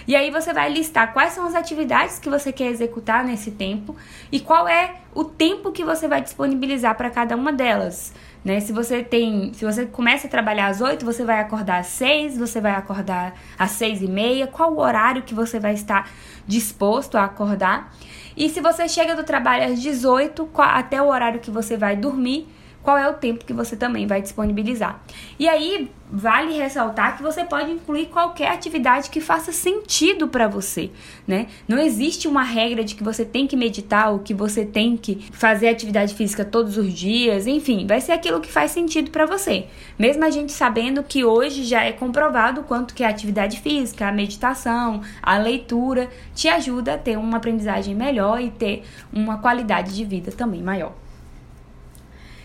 E 0.07 0.15
aí 0.15 0.29
você 0.29 0.53
vai 0.53 0.69
listar 0.69 1.13
quais 1.13 1.33
são 1.33 1.45
as 1.45 1.55
atividades 1.55 2.19
que 2.19 2.29
você 2.29 2.51
quer 2.51 2.67
executar 2.67 3.23
nesse 3.23 3.51
tempo 3.51 3.95
e 4.31 4.39
qual 4.39 4.67
é 4.67 4.95
o 5.15 5.23
tempo 5.23 5.71
que 5.71 5.83
você 5.83 6.07
vai 6.07 6.21
disponibilizar 6.21 6.95
para 6.95 7.09
cada 7.09 7.35
uma 7.35 7.53
delas. 7.53 8.13
Né? 8.43 8.59
Se 8.59 8.73
você 8.73 9.01
tem, 9.01 9.53
se 9.53 9.63
você 9.63 9.85
começa 9.85 10.27
a 10.27 10.29
trabalhar 10.29 10.67
às 10.67 10.81
8, 10.81 11.05
você 11.05 11.23
vai 11.23 11.39
acordar 11.39 11.79
às 11.79 11.87
6, 11.87 12.37
você 12.37 12.59
vai 12.59 12.73
acordar 12.73 13.33
às 13.57 13.71
6 13.71 14.01
e 14.01 14.07
meia, 14.07 14.47
qual 14.47 14.73
o 14.73 14.79
horário 14.79 15.21
que 15.21 15.33
você 15.33 15.59
vai 15.59 15.73
estar 15.73 16.11
disposto 16.45 17.17
a 17.17 17.23
acordar? 17.23 17.93
E 18.35 18.49
se 18.49 18.59
você 18.59 18.89
chega 18.89 19.15
do 19.15 19.23
trabalho 19.23 19.71
às 19.71 19.81
18, 19.81 20.49
até 20.57 21.01
o 21.01 21.07
horário 21.07 21.39
que 21.39 21.51
você 21.51 21.77
vai 21.77 21.95
dormir, 21.95 22.47
qual 22.83 22.97
é 22.97 23.09
o 23.09 23.13
tempo 23.13 23.45
que 23.45 23.53
você 23.53 23.75
também 23.75 24.05
vai 24.05 24.21
disponibilizar. 24.21 25.01
E 25.39 25.47
aí, 25.47 25.89
vale 26.11 26.55
ressaltar 26.55 27.17
que 27.17 27.23
você 27.23 27.43
pode 27.43 27.71
incluir 27.71 28.07
qualquer 28.07 28.49
atividade 28.49 29.09
que 29.09 29.19
faça 29.19 29.51
sentido 29.51 30.27
para 30.27 30.47
você, 30.47 30.91
né? 31.25 31.47
Não 31.67 31.79
existe 31.79 32.27
uma 32.27 32.43
regra 32.43 32.83
de 32.83 32.93
que 32.93 33.03
você 33.03 33.25
tem 33.25 33.47
que 33.47 33.55
meditar 33.55 34.11
ou 34.11 34.19
que 34.19 34.33
você 34.33 34.65
tem 34.65 34.95
que 34.97 35.25
fazer 35.31 35.69
atividade 35.69 36.13
física 36.13 36.43
todos 36.45 36.77
os 36.77 36.93
dias, 36.93 37.47
enfim, 37.47 37.87
vai 37.87 38.01
ser 38.01 38.11
aquilo 38.11 38.41
que 38.41 38.51
faz 38.51 38.71
sentido 38.71 39.09
para 39.09 39.25
você. 39.25 39.65
Mesmo 39.97 40.23
a 40.25 40.29
gente 40.29 40.51
sabendo 40.51 41.01
que 41.01 41.23
hoje 41.23 41.63
já 41.63 41.83
é 41.83 41.91
comprovado 41.91 42.61
o 42.61 42.63
quanto 42.63 42.93
que 42.93 43.03
a 43.03 43.09
atividade 43.09 43.61
física, 43.61 44.07
a 44.07 44.11
meditação, 44.11 45.01
a 45.21 45.37
leitura 45.37 46.09
te 46.35 46.47
ajuda 46.49 46.95
a 46.95 46.97
ter 46.97 47.17
uma 47.17 47.37
aprendizagem 47.37 47.95
melhor 47.95 48.41
e 48.41 48.51
ter 48.51 48.83
uma 49.11 49.37
qualidade 49.37 49.95
de 49.95 50.03
vida 50.03 50.31
também 50.31 50.61
maior. 50.61 50.93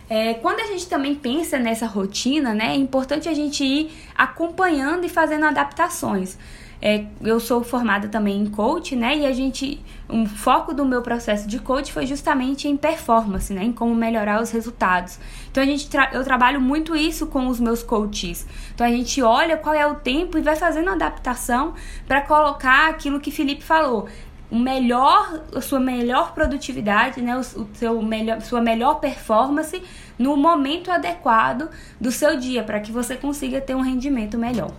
É, 0.09 0.35
quando 0.35 0.61
a 0.61 0.67
gente 0.67 0.87
também 0.89 1.15
pensa 1.15 1.59
nessa 1.59 1.87
rotina, 1.87 2.55
né, 2.55 2.69
é 2.69 2.77
importante 2.77 3.29
a 3.29 3.35
gente 3.35 3.65
ir 3.65 3.93
acompanhando 4.17 5.05
e 5.05 5.09
fazendo 5.09 5.45
adaptações. 5.45 6.39
É, 6.81 7.07
eu 7.21 7.41
sou 7.41 7.65
formada 7.65 8.07
também 8.07 8.41
em 8.41 8.47
coach, 8.47 8.95
né? 8.95 9.17
E 9.17 9.27
a 9.27 9.33
gente, 9.33 9.81
um 10.09 10.25
foco 10.27 10.73
do 10.73 10.85
meu 10.85 11.03
processo 11.03 11.49
de 11.49 11.59
coach 11.59 11.93
foi 11.93 12.07
justamente 12.07 12.69
em 12.69 12.77
performance, 12.77 13.53
né? 13.53 13.65
Em 13.65 13.73
como 13.73 13.93
melhorar 13.97 14.41
os 14.41 14.53
resultados. 14.53 15.19
Então 15.51 15.61
a 15.61 15.67
gente 15.67 15.91
tra 15.91 16.11
eu 16.13 16.23
trabalho 16.23 16.61
muito 16.61 16.95
isso 16.95 17.27
com 17.27 17.49
os 17.49 17.59
meus 17.59 17.83
coaches. 17.83 18.47
Então 18.73 18.87
a 18.87 18.91
gente 18.91 19.21
olha 19.21 19.57
qual 19.57 19.75
é 19.75 19.85
o 19.89 19.97
tempo 19.97 20.39
e 20.39 20.41
vai 20.41 20.55
fazendo 20.55 20.91
adaptação 20.91 21.75
para 22.07 22.21
colocar 22.21 22.89
aquilo 22.89 23.19
que 23.19 23.33
Felipe 23.33 23.65
falou 23.65 24.09
o 24.51 24.59
melhor, 24.59 25.43
a 25.55 25.61
sua 25.61 25.79
melhor 25.79 26.33
produtividade, 26.33 27.21
né, 27.21 27.37
o, 27.37 27.41
o 27.41 27.69
seu 27.75 28.01
melhor, 28.01 28.41
sua 28.41 28.61
melhor 28.61 28.95
performance 28.95 29.83
no 30.19 30.37
momento 30.37 30.91
adequado 30.91 31.69
do 32.01 32.11
seu 32.11 32.39
dia, 32.39 32.63
para 32.63 32.81
que 32.81 32.91
você 32.91 33.17
consiga 33.17 33.61
ter 33.61 33.75
um 33.75 33.83
rendimento 33.83 34.39
melhor. 34.39 34.73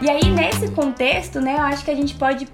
E 0.00 0.08
aí, 0.08 0.30
nesse 0.30 0.70
contexto, 0.70 1.40
né, 1.40 1.54
eu 1.54 1.62
acho 1.62 1.84
que 1.84 1.90
a 1.90 1.94
gente 1.96 2.14
pode 2.14 2.46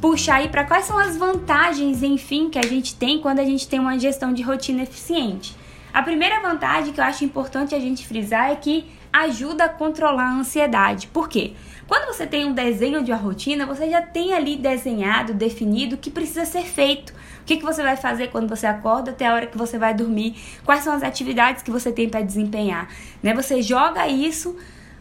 puxar 0.00 0.36
aí 0.36 0.48
para 0.48 0.64
quais 0.64 0.84
são 0.84 0.98
as 0.98 1.16
vantagens, 1.16 2.02
enfim, 2.02 2.50
que 2.50 2.58
a 2.58 2.66
gente 2.66 2.94
tem 2.94 3.20
quando 3.20 3.38
a 3.38 3.44
gente 3.44 3.68
tem 3.68 3.78
uma 3.78 3.98
gestão 3.98 4.32
de 4.32 4.42
rotina 4.42 4.82
eficiente. 4.82 5.56
A 5.92 6.02
primeira 6.02 6.40
vantagem 6.40 6.92
que 6.92 7.00
eu 7.00 7.04
acho 7.04 7.24
importante 7.24 7.74
a 7.74 7.80
gente 7.80 8.06
frisar 8.06 8.50
é 8.50 8.56
que 8.56 8.84
ajuda 9.12 9.64
a 9.64 9.68
controlar 9.68 10.28
a 10.28 10.34
ansiedade. 10.34 11.06
Por 11.06 11.28
quê? 11.28 11.52
Quando 11.86 12.06
você 12.06 12.26
tem 12.26 12.44
um 12.44 12.52
desenho 12.52 13.02
de 13.02 13.10
uma 13.10 13.18
rotina, 13.18 13.64
você 13.64 13.88
já 13.88 14.02
tem 14.02 14.34
ali 14.34 14.56
desenhado, 14.56 15.32
definido 15.32 15.94
o 15.94 15.98
que 15.98 16.10
precisa 16.10 16.44
ser 16.44 16.64
feito. 16.64 17.14
O 17.40 17.44
que, 17.46 17.56
que 17.56 17.64
você 17.64 17.82
vai 17.82 17.96
fazer 17.96 18.28
quando 18.28 18.48
você 18.48 18.66
acorda 18.66 19.10
até 19.10 19.26
a 19.26 19.34
hora 19.34 19.46
que 19.46 19.56
você 19.56 19.78
vai 19.78 19.94
dormir? 19.94 20.36
Quais 20.64 20.84
são 20.84 20.92
as 20.92 21.02
atividades 21.02 21.62
que 21.62 21.70
você 21.70 21.90
tem 21.90 22.08
para 22.08 22.20
desempenhar? 22.20 22.88
Né? 23.22 23.32
Você 23.32 23.62
joga 23.62 24.06
isso 24.06 24.56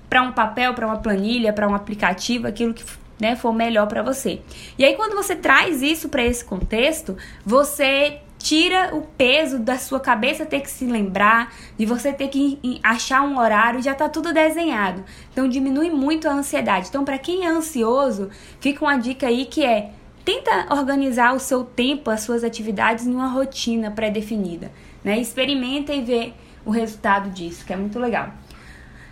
para 0.10 0.22
um 0.22 0.32
papel, 0.32 0.74
para 0.74 0.88
uma 0.88 0.98
planilha, 0.98 1.52
para 1.52 1.67
um 1.67 1.76
aplicativo, 1.76 2.48
aquilo 2.48 2.74
que 2.74 2.86
né, 3.20 3.36
for 3.36 3.52
melhor 3.52 3.88
para 3.88 4.02
você. 4.02 4.41
E 4.78 4.86
aí 4.86 4.96
quando 4.96 5.15
você 5.15 5.36
traz 5.36 5.82
isso 5.82 6.08
para 6.08 6.24
esse 6.24 6.46
contexto, 6.46 7.17
você 7.46 8.22
tira 8.38 8.95
o 8.95 9.02
peso 9.02 9.60
da 9.60 9.78
sua 9.78 10.00
cabeça 10.00 10.45
ter 10.45 10.62
que 10.62 10.69
se 10.69 10.86
lembrar, 10.86 11.54
de 11.78 11.86
você 11.86 12.13
ter 12.13 12.28
que 12.28 12.60
achar 12.84 13.23
um 13.23 13.38
horário, 13.38 13.82
já 13.82 13.93
tá 13.93 14.08
tudo 14.08 14.34
desenhado. 14.34 15.04
Então 15.32 15.47
diminui 15.47 15.89
muito 15.89 16.28
a 16.28 16.34
ansiedade. 16.34 16.88
Então 16.89 17.04
para 17.04 17.17
quem 17.17 17.45
é 17.45 17.50
ansioso, 17.50 18.30
fica 18.60 18.84
uma 18.86 18.97
dica 18.97 19.28
aí 19.28 19.45
que 19.45 19.65
é 19.65 19.91
tenta 20.23 20.73
organizar 20.73 21.34
o 21.34 21.39
seu 21.39 21.63
tempo, 21.63 22.10
as 22.10 22.21
suas 22.21 22.43
atividades 22.43 23.08
em 23.08 23.13
uma 23.13 23.30
rotina 23.30 23.89
pré-definida, 23.89 24.71
né? 25.02 25.17
Experimenta 25.17 25.93
e 25.93 26.02
vê 26.02 26.34
o 26.65 26.69
resultado 26.69 27.30
disso, 27.30 27.65
que 27.65 27.71
é 27.71 27.78
muito 27.78 27.97
legal. 27.97 28.34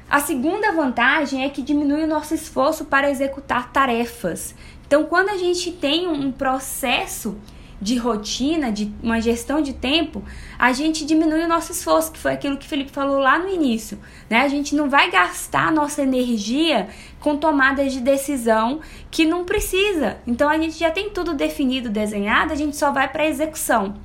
A 0.09 0.19
segunda 0.19 0.71
vantagem 0.71 1.45
é 1.45 1.49
que 1.49 1.61
diminui 1.61 2.03
o 2.03 2.07
nosso 2.07 2.33
esforço 2.33 2.85
para 2.85 3.09
executar 3.09 3.71
tarefas. 3.71 4.53
Então, 4.85 5.05
quando 5.05 5.29
a 5.29 5.37
gente 5.37 5.71
tem 5.71 6.07
um 6.07 6.31
processo 6.31 7.37
de 7.81 7.97
rotina, 7.97 8.71
de 8.71 8.91
uma 9.03 9.21
gestão 9.21 9.61
de 9.61 9.73
tempo, 9.73 10.23
a 10.57 10.71
gente 10.71 11.05
diminui 11.05 11.43
o 11.43 11.47
nosso 11.47 11.71
esforço, 11.71 12.11
que 12.11 12.19
foi 12.19 12.33
aquilo 12.33 12.57
que 12.57 12.65
o 12.65 12.69
Felipe 12.69 12.91
falou 12.91 13.19
lá 13.19 13.37
no 13.37 13.49
início. 13.49 13.99
Né? 14.29 14.41
A 14.41 14.47
gente 14.47 14.75
não 14.75 14.89
vai 14.89 15.11
gastar 15.11 15.71
nossa 15.71 16.01
energia 16.01 16.87
com 17.19 17.37
tomadas 17.37 17.91
de 17.93 17.99
decisão 17.99 18.79
que 19.11 19.25
não 19.25 19.43
precisa. 19.43 20.17
Então 20.25 20.49
a 20.49 20.57
gente 20.57 20.77
já 20.77 20.89
tem 20.89 21.09
tudo 21.09 21.33
definido, 21.33 21.89
desenhado, 21.89 22.53
a 22.53 22.55
gente 22.55 22.75
só 22.75 22.91
vai 22.91 23.07
para 23.07 23.23
a 23.23 23.27
execução. 23.27 23.95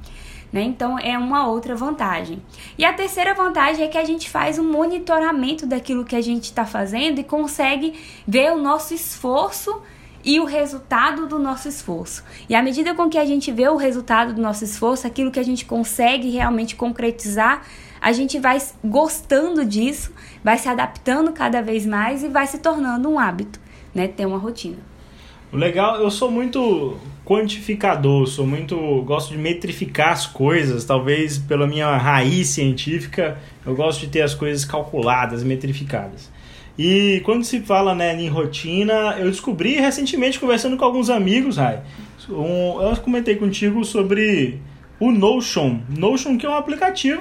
Né? 0.52 0.62
Então 0.62 0.98
é 0.98 1.16
uma 1.16 1.46
outra 1.46 1.76
vantagem. 1.76 2.42
E 2.76 2.84
a 2.84 2.92
terceira 2.92 3.34
vantagem 3.34 3.84
é 3.84 3.88
que 3.88 3.98
a 3.98 4.04
gente 4.04 4.28
faz 4.28 4.58
um 4.58 4.70
monitoramento 4.70 5.64
daquilo 5.64 6.04
que 6.04 6.16
a 6.16 6.20
gente 6.20 6.44
está 6.44 6.66
fazendo 6.66 7.20
e 7.20 7.24
consegue 7.24 7.94
ver 8.26 8.52
o 8.52 8.60
nosso 8.60 8.92
esforço 8.92 9.80
e 10.24 10.38
o 10.40 10.44
resultado 10.44 11.26
do 11.26 11.38
nosso 11.38 11.68
esforço. 11.68 12.24
E 12.48 12.54
à 12.54 12.62
medida 12.62 12.94
com 12.94 13.08
que 13.08 13.18
a 13.18 13.24
gente 13.24 13.50
vê 13.50 13.68
o 13.68 13.76
resultado 13.76 14.32
do 14.34 14.40
nosso 14.40 14.64
esforço, 14.64 15.06
aquilo 15.06 15.30
que 15.30 15.40
a 15.40 15.44
gente 15.44 15.64
consegue 15.64 16.30
realmente 16.30 16.76
concretizar, 16.76 17.62
a 18.00 18.12
gente 18.12 18.38
vai 18.38 18.58
gostando 18.84 19.64
disso, 19.64 20.12
vai 20.42 20.56
se 20.56 20.68
adaptando 20.68 21.32
cada 21.32 21.60
vez 21.60 21.84
mais 21.84 22.22
e 22.22 22.28
vai 22.28 22.46
se 22.46 22.58
tornando 22.58 23.08
um 23.08 23.18
hábito, 23.18 23.60
né? 23.94 24.08
Ter 24.08 24.26
uma 24.26 24.38
rotina. 24.38 24.78
O 25.52 25.56
legal, 25.56 25.96
eu 25.96 26.10
sou 26.10 26.30
muito 26.30 26.96
quantificador, 27.24 28.26
sou 28.26 28.46
muito 28.46 28.76
gosto 29.02 29.30
de 29.30 29.38
metrificar 29.38 30.12
as 30.12 30.26
coisas, 30.26 30.84
talvez 30.84 31.38
pela 31.38 31.66
minha 31.66 31.96
raiz 31.96 32.48
científica, 32.48 33.38
eu 33.66 33.74
gosto 33.74 34.00
de 34.00 34.06
ter 34.06 34.22
as 34.22 34.34
coisas 34.34 34.64
calculadas, 34.64 35.42
metrificadas. 35.42 36.30
E 36.82 37.20
quando 37.26 37.44
se 37.44 37.60
fala 37.60 37.94
né, 37.94 38.18
em 38.18 38.28
rotina, 38.28 39.14
eu 39.18 39.30
descobri 39.30 39.74
recentemente, 39.74 40.40
conversando 40.40 40.78
com 40.78 40.84
alguns 40.86 41.10
amigos, 41.10 41.58
Rai, 41.58 41.82
um, 42.30 42.80
eu 42.80 42.96
comentei 42.96 43.36
contigo 43.36 43.84
sobre 43.84 44.58
o 44.98 45.10
Notion. 45.10 45.80
Notion 45.90 46.38
que 46.38 46.46
é 46.46 46.48
um 46.48 46.54
aplicativo 46.54 47.20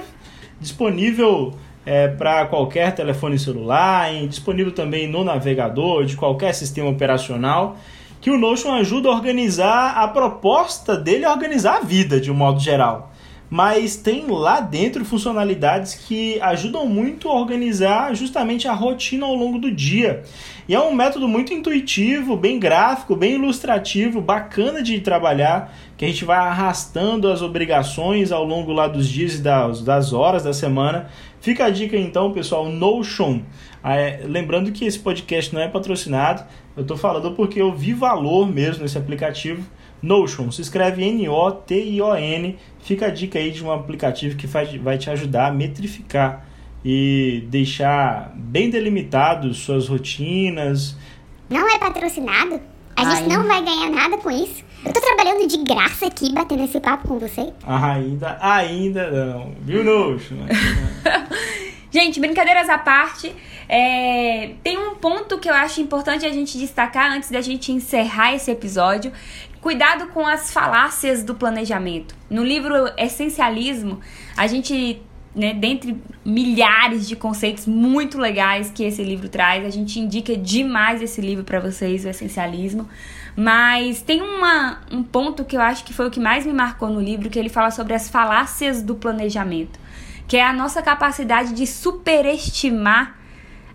disponível 0.58 1.52
é, 1.84 2.08
para 2.08 2.46
qualquer 2.46 2.94
telefone 2.94 3.38
celular, 3.38 4.10
disponível 4.26 4.72
também 4.72 5.06
no 5.06 5.22
navegador 5.22 6.06
de 6.06 6.16
qualquer 6.16 6.54
sistema 6.54 6.88
operacional, 6.88 7.76
que 8.18 8.30
o 8.30 8.38
Notion 8.38 8.72
ajuda 8.72 9.10
a 9.10 9.12
organizar 9.12 9.98
a 9.98 10.08
proposta 10.08 10.96
dele, 10.96 11.26
a 11.26 11.32
organizar 11.32 11.76
a 11.76 11.80
vida 11.80 12.18
de 12.18 12.30
um 12.30 12.34
modo 12.34 12.60
geral 12.60 13.09
mas 13.50 13.96
tem 13.96 14.26
lá 14.28 14.60
dentro 14.60 15.04
funcionalidades 15.04 15.94
que 15.94 16.40
ajudam 16.40 16.86
muito 16.86 17.28
a 17.28 17.34
organizar 17.34 18.14
justamente 18.14 18.68
a 18.68 18.72
rotina 18.72 19.26
ao 19.26 19.34
longo 19.34 19.58
do 19.58 19.72
dia. 19.72 20.22
E 20.68 20.74
é 20.74 20.80
um 20.80 20.94
método 20.94 21.26
muito 21.26 21.52
intuitivo, 21.52 22.36
bem 22.36 22.60
gráfico, 22.60 23.16
bem 23.16 23.34
ilustrativo, 23.34 24.20
bacana 24.20 24.80
de 24.80 25.00
trabalhar, 25.00 25.74
que 25.96 26.04
a 26.04 26.08
gente 26.08 26.24
vai 26.24 26.38
arrastando 26.38 27.28
as 27.28 27.42
obrigações 27.42 28.30
ao 28.30 28.44
longo 28.44 28.72
lá 28.72 28.86
dos 28.86 29.08
dias 29.08 29.34
e 29.34 29.42
das, 29.42 29.82
das 29.82 30.12
horas 30.12 30.44
da 30.44 30.52
semana. 30.52 31.08
Fica 31.40 31.64
a 31.64 31.70
dica 31.70 31.96
então, 31.96 32.32
pessoal, 32.32 32.68
Notion. 32.68 33.40
Ah, 33.82 33.96
é, 33.96 34.22
lembrando 34.24 34.70
que 34.70 34.84
esse 34.84 34.98
podcast 34.98 35.52
não 35.52 35.60
é 35.60 35.66
patrocinado, 35.66 36.44
eu 36.76 36.82
estou 36.82 36.96
falando 36.96 37.32
porque 37.32 37.60
eu 37.60 37.72
vi 37.72 37.92
valor 37.92 38.46
mesmo 38.46 38.82
nesse 38.82 38.96
aplicativo 38.96 39.64
Notion, 40.02 40.50
se 40.50 40.62
escreve 40.62 41.04
N-O-T-I-O-N. 41.04 42.58
Fica 42.82 43.06
a 43.06 43.10
dica 43.10 43.38
aí 43.38 43.50
de 43.50 43.64
um 43.64 43.70
aplicativo 43.70 44.36
que 44.36 44.46
faz, 44.46 44.74
vai 44.76 44.98
te 44.98 45.10
ajudar 45.10 45.48
a 45.48 45.52
metrificar 45.52 46.46
e 46.84 47.44
deixar 47.48 48.32
bem 48.34 48.70
delimitados 48.70 49.58
suas 49.58 49.88
rotinas. 49.88 50.96
Não 51.48 51.68
é 51.68 51.78
patrocinado? 51.78 52.60
A 52.96 53.14
gente 53.14 53.28
não 53.28 53.46
vai 53.46 53.62
ganhar 53.64 53.90
nada 53.90 54.18
com 54.18 54.30
isso. 54.30 54.62
Eu 54.84 54.92
tô 54.92 55.00
trabalhando 55.00 55.46
de 55.46 55.58
graça 55.58 56.06
aqui, 56.06 56.32
batendo 56.32 56.64
esse 56.64 56.80
papo 56.80 57.08
com 57.08 57.18
você. 57.18 57.52
Ainda, 57.66 58.38
ainda 58.40 59.10
não. 59.10 59.54
Viu, 59.60 59.84
Notion? 59.84 60.36
gente, 61.90 62.18
brincadeiras 62.18 62.68
à 62.68 62.78
parte. 62.78 63.34
É, 63.68 64.52
tem 64.62 64.78
um 64.78 64.96
ponto 64.96 65.38
que 65.38 65.48
eu 65.48 65.54
acho 65.54 65.80
importante 65.80 66.26
a 66.26 66.30
gente 66.30 66.58
destacar 66.58 67.12
antes 67.12 67.30
da 67.30 67.40
gente 67.40 67.70
encerrar 67.70 68.34
esse 68.34 68.50
episódio, 68.50 69.12
Cuidado 69.60 70.06
com 70.08 70.26
as 70.26 70.50
falácias 70.50 71.22
do 71.22 71.34
planejamento. 71.34 72.14
No 72.30 72.42
livro 72.42 72.74
Essencialismo, 72.96 74.00
a 74.36 74.46
gente 74.46 75.02
né, 75.34 75.52
dentre 75.54 76.02
milhares 76.24 77.06
de 77.06 77.14
conceitos 77.14 77.66
muito 77.66 78.18
legais 78.18 78.70
que 78.70 78.82
esse 78.82 79.02
livro 79.02 79.28
traz. 79.28 79.64
A 79.64 79.70
gente 79.70 80.00
indica 80.00 80.36
demais 80.36 81.02
esse 81.02 81.20
livro 81.20 81.44
para 81.44 81.60
vocês, 81.60 82.04
o 82.04 82.08
Essencialismo. 82.08 82.88
Mas 83.36 84.02
tem 84.02 84.22
uma, 84.22 84.80
um 84.90 85.02
ponto 85.02 85.44
que 85.44 85.56
eu 85.56 85.60
acho 85.60 85.84
que 85.84 85.92
foi 85.92 86.08
o 86.08 86.10
que 86.10 86.20
mais 86.20 86.46
me 86.46 86.52
marcou 86.52 86.88
no 86.88 87.00
livro, 87.00 87.30
que 87.30 87.38
ele 87.38 87.48
fala 87.48 87.70
sobre 87.70 87.94
as 87.94 88.08
falácias 88.08 88.82
do 88.82 88.94
planejamento, 88.94 89.78
que 90.26 90.36
é 90.36 90.44
a 90.44 90.52
nossa 90.52 90.82
capacidade 90.82 91.52
de 91.54 91.66
superestimar 91.66 93.19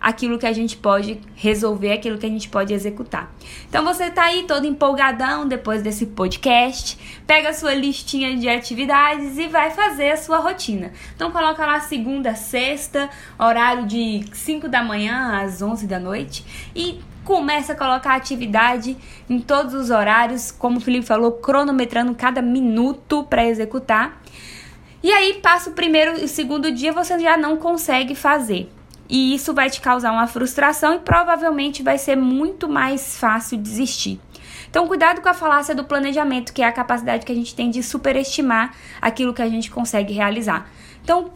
aquilo 0.06 0.38
que 0.38 0.46
a 0.46 0.52
gente 0.52 0.76
pode 0.76 1.20
resolver, 1.34 1.90
aquilo 1.90 2.16
que 2.16 2.26
a 2.26 2.28
gente 2.28 2.48
pode 2.48 2.72
executar. 2.72 3.34
Então 3.68 3.84
você 3.84 4.08
tá 4.08 4.26
aí 4.26 4.44
todo 4.44 4.64
empolgadão 4.64 5.48
depois 5.48 5.82
desse 5.82 6.06
podcast, 6.06 6.96
pega 7.26 7.48
a 7.48 7.52
sua 7.52 7.74
listinha 7.74 8.36
de 8.36 8.48
atividades 8.48 9.36
e 9.36 9.48
vai 9.48 9.72
fazer 9.72 10.12
a 10.12 10.16
sua 10.16 10.38
rotina. 10.38 10.92
Então 11.16 11.32
coloca 11.32 11.66
lá 11.66 11.80
segunda, 11.80 12.36
sexta, 12.36 13.10
horário 13.36 13.84
de 13.84 14.24
5 14.32 14.68
da 14.68 14.80
manhã 14.80 15.42
às 15.42 15.60
11 15.60 15.88
da 15.88 15.98
noite 15.98 16.70
e 16.72 17.00
começa 17.24 17.72
a 17.72 17.76
colocar 17.76 18.14
atividade 18.14 18.96
em 19.28 19.40
todos 19.40 19.74
os 19.74 19.90
horários, 19.90 20.52
como 20.52 20.76
o 20.76 20.80
Felipe 20.80 21.04
falou, 21.04 21.32
cronometrando 21.32 22.14
cada 22.14 22.40
minuto 22.40 23.24
para 23.24 23.44
executar. 23.44 24.22
E 25.02 25.10
aí 25.10 25.40
passa 25.42 25.70
o 25.70 25.72
primeiro 25.72 26.20
e 26.20 26.26
o 26.26 26.28
segundo 26.28 26.70
dia 26.70 26.92
você 26.92 27.18
já 27.18 27.36
não 27.36 27.56
consegue 27.56 28.14
fazer. 28.14 28.70
E 29.08 29.34
isso 29.34 29.54
vai 29.54 29.70
te 29.70 29.80
causar 29.80 30.12
uma 30.12 30.26
frustração 30.26 30.94
e 30.94 30.98
provavelmente 30.98 31.82
vai 31.82 31.98
ser 31.98 32.16
muito 32.16 32.68
mais 32.68 33.16
fácil 33.18 33.58
desistir. 33.58 34.20
Então, 34.68 34.86
cuidado 34.86 35.20
com 35.20 35.28
a 35.28 35.34
falácia 35.34 35.74
do 35.74 35.84
planejamento, 35.84 36.52
que 36.52 36.60
é 36.60 36.66
a 36.66 36.72
capacidade 36.72 37.24
que 37.24 37.32
a 37.32 37.34
gente 37.34 37.54
tem 37.54 37.70
de 37.70 37.82
superestimar 37.82 38.74
aquilo 39.00 39.32
que 39.32 39.42
a 39.42 39.48
gente 39.48 39.70
consegue 39.70 40.12
realizar. 40.12 40.68
Então, 41.02 41.30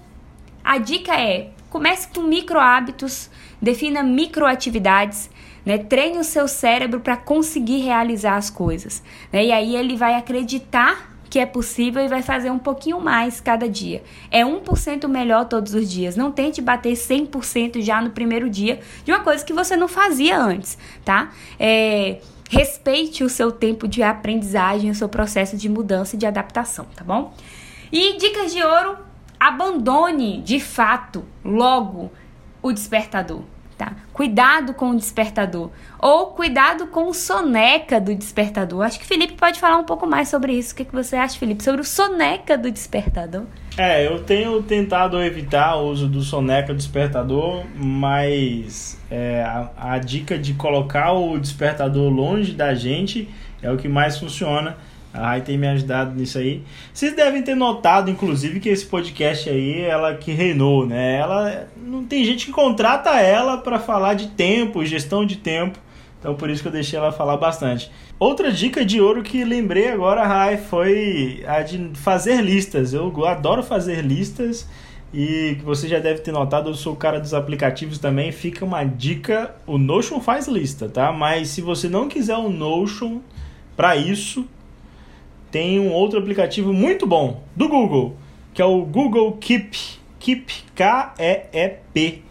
a 0.62 0.78
dica 0.78 1.14
é: 1.18 1.50
comece 1.70 2.08
com 2.08 2.22
micro 2.22 2.58
hábitos, 2.58 3.30
defina 3.62 4.02
microatividades, 4.02 5.30
né? 5.64 5.78
Treine 5.78 6.18
o 6.18 6.24
seu 6.24 6.48
cérebro 6.48 7.00
para 7.00 7.16
conseguir 7.16 7.78
realizar 7.78 8.36
as 8.36 8.50
coisas. 8.50 9.02
Né? 9.32 9.46
E 9.46 9.52
aí 9.52 9.76
ele 9.76 9.96
vai 9.96 10.14
acreditar 10.14 11.09
que 11.30 11.38
é 11.38 11.46
possível 11.46 12.04
e 12.04 12.08
vai 12.08 12.22
fazer 12.22 12.50
um 12.50 12.58
pouquinho 12.58 13.00
mais 13.00 13.40
cada 13.40 13.68
dia. 13.68 14.02
É 14.32 14.44
1% 14.44 15.06
melhor 15.06 15.44
todos 15.46 15.72
os 15.72 15.88
dias. 15.88 16.16
Não 16.16 16.32
tente 16.32 16.60
bater 16.60 16.94
100% 16.94 17.80
já 17.80 18.02
no 18.02 18.10
primeiro 18.10 18.50
dia 18.50 18.80
de 19.04 19.12
uma 19.12 19.20
coisa 19.20 19.44
que 19.44 19.52
você 19.52 19.76
não 19.76 19.86
fazia 19.86 20.36
antes, 20.36 20.76
tá? 21.04 21.30
É, 21.58 22.18
respeite 22.50 23.22
o 23.22 23.28
seu 23.28 23.52
tempo 23.52 23.86
de 23.86 24.02
aprendizagem, 24.02 24.90
o 24.90 24.94
seu 24.94 25.08
processo 25.08 25.56
de 25.56 25.68
mudança 25.68 26.16
e 26.16 26.18
de 26.18 26.26
adaptação, 26.26 26.84
tá 26.96 27.04
bom? 27.04 27.32
E 27.92 28.16
dicas 28.18 28.52
de 28.52 28.60
ouro: 28.60 28.98
abandone 29.38 30.42
de 30.42 30.58
fato 30.58 31.24
logo 31.44 32.10
o 32.60 32.72
despertador 32.72 33.44
Cuidado 34.12 34.74
com 34.74 34.90
o 34.90 34.96
despertador 34.96 35.70
ou 35.98 36.26
cuidado 36.28 36.86
com 36.86 37.08
o 37.08 37.14
soneca 37.14 38.00
do 38.00 38.14
despertador. 38.14 38.82
Acho 38.82 38.98
que 38.98 39.06
Felipe 39.06 39.34
pode 39.34 39.58
falar 39.58 39.78
um 39.78 39.84
pouco 39.84 40.06
mais 40.06 40.28
sobre 40.28 40.52
isso. 40.52 40.72
O 40.72 40.76
que, 40.76 40.84
que 40.84 40.92
você 40.92 41.16
acha, 41.16 41.38
Felipe, 41.38 41.62
sobre 41.62 41.80
o 41.80 41.84
soneca 41.84 42.56
do 42.58 42.70
despertador? 42.70 43.44
É, 43.76 44.06
eu 44.06 44.22
tenho 44.22 44.62
tentado 44.62 45.22
evitar 45.22 45.76
o 45.76 45.88
uso 45.88 46.08
do 46.08 46.20
soneca 46.22 46.72
do 46.72 46.76
despertador, 46.76 47.64
mas 47.74 49.00
é, 49.10 49.42
a, 49.42 49.94
a 49.94 49.98
dica 49.98 50.38
de 50.38 50.54
colocar 50.54 51.12
o 51.12 51.38
despertador 51.38 52.10
longe 52.10 52.52
da 52.52 52.74
gente 52.74 53.28
é 53.62 53.70
o 53.70 53.76
que 53.76 53.88
mais 53.88 54.18
funciona 54.18 54.76
a 55.12 55.26
Rai 55.26 55.40
tem 55.40 55.58
me 55.58 55.66
ajudado 55.66 56.14
nisso 56.14 56.38
aí. 56.38 56.62
Vocês 56.92 57.14
devem 57.14 57.42
ter 57.42 57.54
notado, 57.54 58.10
inclusive, 58.10 58.60
que 58.60 58.68
esse 58.68 58.86
podcast 58.86 59.50
aí, 59.50 59.80
ela 59.80 60.14
que 60.14 60.30
reinou, 60.32 60.86
né? 60.86 61.16
Ela 61.16 61.68
não 61.76 62.04
tem 62.04 62.24
gente 62.24 62.46
que 62.46 62.52
contrata 62.52 63.10
ela 63.20 63.58
para 63.58 63.78
falar 63.78 64.14
de 64.14 64.28
tempo, 64.28 64.84
gestão 64.84 65.26
de 65.26 65.36
tempo. 65.36 65.78
Então 66.20 66.34
por 66.34 66.50
isso 66.50 66.62
que 66.62 66.68
eu 66.68 66.72
deixei 66.72 66.98
ela 66.98 67.10
falar 67.10 67.38
bastante. 67.38 67.90
Outra 68.18 68.52
dica 68.52 68.84
de 68.84 69.00
ouro 69.00 69.22
que 69.22 69.42
lembrei 69.42 69.88
agora, 69.88 70.26
Rai, 70.26 70.58
foi 70.58 71.42
a 71.46 71.62
de 71.62 71.90
fazer 71.94 72.42
listas. 72.42 72.92
Eu 72.92 73.26
adoro 73.26 73.62
fazer 73.62 74.02
listas 74.04 74.68
e 75.12 75.56
você 75.64 75.88
já 75.88 75.98
deve 75.98 76.20
ter 76.20 76.30
notado, 76.30 76.68
eu 76.68 76.74
sou 76.74 76.92
o 76.92 76.96
cara 76.96 77.18
dos 77.18 77.32
aplicativos 77.34 77.98
também. 77.98 78.30
Fica 78.30 78.64
uma 78.64 78.84
dica: 78.84 79.56
o 79.66 79.78
Notion 79.78 80.20
faz 80.20 80.46
lista, 80.46 80.88
tá? 80.88 81.10
Mas 81.10 81.48
se 81.48 81.62
você 81.62 81.88
não 81.88 82.06
quiser 82.06 82.36
o 82.36 82.50
Notion 82.50 83.20
para 83.74 83.96
isso, 83.96 84.46
tem 85.50 85.80
um 85.80 85.92
outro 85.92 86.18
aplicativo 86.18 86.72
muito 86.72 87.06
bom 87.06 87.42
do 87.56 87.68
Google, 87.68 88.16
que 88.54 88.62
é 88.62 88.64
o 88.64 88.82
Google 88.84 89.32
Keep, 89.40 89.76
Keep 90.18 90.52
K-E-E-P, 90.74 92.22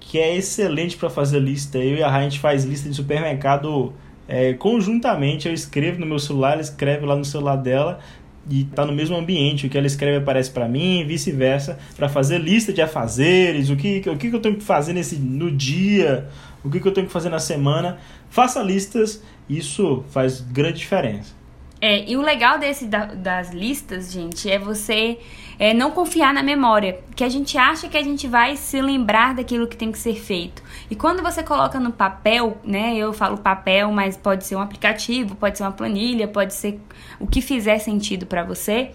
que 0.00 0.18
é 0.18 0.36
excelente 0.36 0.96
para 0.96 1.08
fazer 1.08 1.38
lista. 1.38 1.78
Eu 1.78 1.96
e 1.96 2.02
a 2.02 2.10
Rai, 2.10 2.22
a 2.22 2.24
gente 2.24 2.40
faz 2.40 2.64
lista 2.64 2.88
de 2.88 2.96
supermercado 2.96 3.92
é, 4.26 4.54
conjuntamente. 4.54 5.46
Eu 5.46 5.54
escrevo 5.54 6.00
no 6.00 6.06
meu 6.06 6.18
celular, 6.18 6.54
ela 6.54 6.62
escreve 6.62 7.06
lá 7.06 7.14
no 7.14 7.24
celular 7.24 7.56
dela 7.56 8.00
e 8.48 8.64
tá 8.64 8.84
no 8.84 8.92
mesmo 8.92 9.16
ambiente. 9.16 9.66
O 9.66 9.70
que 9.70 9.78
ela 9.78 9.86
escreve 9.86 10.18
aparece 10.18 10.50
para 10.50 10.68
mim, 10.68 11.00
e 11.00 11.04
vice-versa, 11.04 11.78
para 11.96 12.08
fazer 12.08 12.38
lista 12.38 12.72
de 12.72 12.82
afazeres, 12.82 13.70
o 13.70 13.76
que, 13.76 14.02
o 14.08 14.16
que 14.16 14.28
eu 14.28 14.40
tenho 14.40 14.56
que 14.56 14.64
fazer 14.64 14.92
nesse, 14.92 15.16
no 15.16 15.50
dia, 15.50 16.28
o 16.64 16.70
que, 16.70 16.80
que 16.80 16.88
eu 16.88 16.92
tenho 16.92 17.06
que 17.06 17.12
fazer 17.12 17.28
na 17.28 17.38
semana. 17.38 17.98
Faça 18.28 18.62
listas, 18.62 19.22
isso 19.48 20.04
faz 20.10 20.40
grande 20.40 20.78
diferença. 20.78 21.39
É, 21.80 22.08
e 22.10 22.16
o 22.16 22.20
legal 22.20 22.58
desse 22.58 22.86
da, 22.86 23.06
das 23.06 23.52
listas, 23.52 24.12
gente, 24.12 24.50
é 24.50 24.58
você 24.58 25.18
é, 25.58 25.72
não 25.72 25.90
confiar 25.90 26.34
na 26.34 26.42
memória, 26.42 27.00
que 27.16 27.24
a 27.24 27.28
gente 27.28 27.56
acha 27.56 27.88
que 27.88 27.96
a 27.96 28.02
gente 28.02 28.28
vai 28.28 28.56
se 28.56 28.80
lembrar 28.82 29.34
daquilo 29.34 29.66
que 29.66 29.76
tem 29.76 29.90
que 29.90 29.98
ser 29.98 30.14
feito. 30.14 30.62
E 30.90 30.96
quando 30.96 31.22
você 31.22 31.42
coloca 31.42 31.80
no 31.80 31.90
papel, 31.90 32.58
né? 32.64 32.96
Eu 32.96 33.12
falo 33.12 33.38
papel, 33.38 33.90
mas 33.92 34.16
pode 34.16 34.44
ser 34.44 34.56
um 34.56 34.60
aplicativo, 34.60 35.34
pode 35.36 35.56
ser 35.56 35.64
uma 35.64 35.72
planilha, 35.72 36.28
pode 36.28 36.54
ser 36.54 36.80
o 37.18 37.26
que 37.26 37.40
fizer 37.40 37.78
sentido 37.78 38.26
para 38.26 38.42
você 38.42 38.90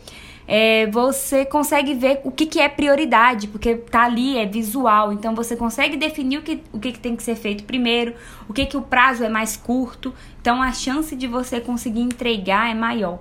é, 0.47 0.86
você 0.88 1.43
consegue 1.43 1.93
ver 1.93 2.21
o 2.23 2.31
que, 2.31 2.45
que 2.45 2.60
é 2.60 2.69
prioridade, 2.69 3.47
porque 3.47 3.75
tá 3.75 4.03
ali, 4.03 4.38
é 4.38 4.45
visual. 4.45 5.12
Então 5.12 5.34
você 5.34 5.55
consegue 5.55 5.97
definir 5.97 6.38
o 6.39 6.41
que, 6.41 6.62
o 6.71 6.79
que, 6.79 6.91
que 6.91 6.99
tem 6.99 7.15
que 7.15 7.23
ser 7.23 7.36
feito 7.36 7.63
primeiro, 7.63 8.13
o 8.47 8.53
que, 8.53 8.65
que 8.65 8.77
o 8.77 8.81
prazo 8.81 9.23
é 9.23 9.29
mais 9.29 9.58
curto. 9.58 10.13
Então 10.39 10.62
a 10.62 10.71
chance 10.71 11.15
de 11.15 11.27
você 11.27 11.60
conseguir 11.60 12.01
entregar 12.01 12.69
é 12.69 12.73
maior. 12.73 13.19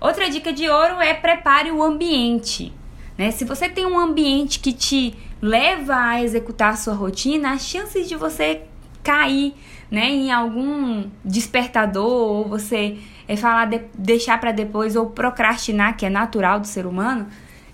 Outra 0.00 0.28
dica 0.28 0.52
de 0.52 0.68
ouro 0.68 1.00
é 1.00 1.14
prepare 1.14 1.70
o 1.72 1.82
ambiente. 1.82 2.72
Né? 3.16 3.30
Se 3.30 3.44
você 3.44 3.68
tem 3.68 3.86
um 3.86 3.98
ambiente 3.98 4.60
que 4.60 4.72
te 4.72 5.14
leva 5.40 5.96
a 5.96 6.22
executar 6.22 6.74
a 6.74 6.76
sua 6.76 6.94
rotina, 6.94 7.52
as 7.52 7.66
chances 7.66 8.08
de 8.08 8.14
você 8.14 8.62
cair 9.02 9.54
né, 9.90 10.10
em 10.10 10.32
algum 10.32 11.04
despertador 11.24 12.04
ou 12.04 12.48
você 12.48 12.98
é 13.28 13.36
falar 13.36 13.66
de, 13.66 13.80
deixar 13.94 14.38
para 14.40 14.52
depois 14.52 14.96
ou 14.96 15.06
procrastinar, 15.06 15.96
que 15.96 16.06
é 16.06 16.10
natural 16.10 16.60
do 16.60 16.66
ser 16.66 16.86
humano, 16.86 17.26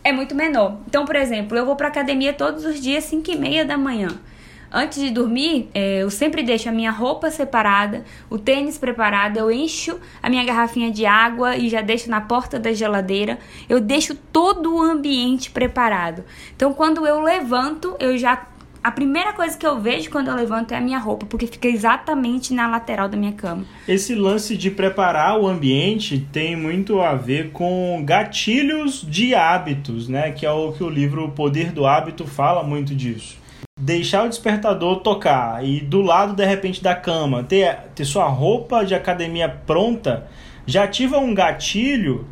é 0.05 0.13
muito 0.13 0.35
menor. 0.35 0.79
Então, 0.87 1.05
por 1.05 1.17
exemplo, 1.17 1.57
eu 1.57 1.65
vou 1.65 1.77
para 1.77 1.89
academia 1.89 2.33
todos 2.33 2.65
os 2.65 2.81
dias 2.81 3.05
5 3.05 3.31
e 3.31 3.37
meia 3.37 3.65
da 3.65 3.79
manhã. 3.79 4.09
Antes 4.75 5.03
de 5.03 5.11
dormir, 5.11 5.69
é, 5.75 5.99
eu 6.03 6.11
sempre 6.11 6.43
deixo 6.43 6.67
a 6.67 6.73
minha 6.73 6.91
roupa 6.91 7.31
separada, 7.31 8.05
o 8.31 8.39
tênis 8.39 8.79
preparado, 8.79 9.37
eu 9.37 9.53
encho 9.53 10.01
a 10.23 10.31
minha 10.31 10.43
garrafinha 10.45 10.91
de 10.91 11.05
água 11.05 11.59
e 11.59 11.69
já 11.69 11.83
deixo 11.83 12.09
na 12.09 12.23
porta 12.23 12.59
da 12.59 12.73
geladeira. 12.73 13.39
Eu 13.69 13.81
deixo 13.81 14.15
todo 14.15 14.75
o 14.75 14.81
ambiente 14.81 15.51
preparado. 15.51 16.25
Então, 16.57 16.73
quando 16.73 17.07
eu 17.07 17.21
levanto, 17.21 17.95
eu 18.01 18.17
já 18.17 18.35
a 18.83 18.91
primeira 18.91 19.33
coisa 19.33 19.57
que 19.57 19.65
eu 19.65 19.81
vejo 19.81 20.11
quando 20.11 20.29
eu 20.29 20.35
levanto 20.35 20.73
é 20.73 20.77
a 20.77 20.81
minha 20.81 20.99
roupa, 20.99 21.25
porque 21.27 21.47
fica 21.47 21.69
exatamente 21.69 22.53
na 22.53 22.67
lateral 22.67 23.09
da 23.09 23.17
minha 23.17 23.33
cama. 23.33 23.65
Esse 23.87 24.15
lance 24.15 24.57
de 24.57 24.71
preparar 24.71 25.39
o 25.39 25.47
ambiente 25.47 26.19
tem 26.33 26.57
muito 26.57 27.01
a 27.01 27.15
ver 27.15 27.51
com 27.53 28.03
gatilhos 28.05 29.07
de 29.09 29.35
hábitos, 29.35 30.09
né? 30.09 30.33
Que 30.33 30.45
é 30.45 30.51
o 30.51 30.73
que 30.73 30.83
o 30.83 30.89
livro 30.89 31.27
O 31.27 31.31
Poder 31.31 31.71
do 31.71 31.87
Hábito 31.87 32.27
fala 32.27 32.65
muito 32.65 32.93
disso. 32.95 33.39
Deixar 33.81 34.25
o 34.25 34.29
despertador 34.29 34.97
tocar 35.01 35.65
e 35.65 35.81
do 35.81 36.01
lado 36.01 36.35
de 36.35 36.45
repente 36.45 36.83
da 36.83 36.95
cama 36.95 37.45
ter, 37.45 37.77
ter 37.95 38.05
sua 38.05 38.27
roupa 38.27 38.85
de 38.85 38.95
academia 38.95 39.49
pronta 39.49 40.27
já 40.67 40.85
ativa 40.85 41.19
um 41.19 41.35
gatilho 41.35 42.27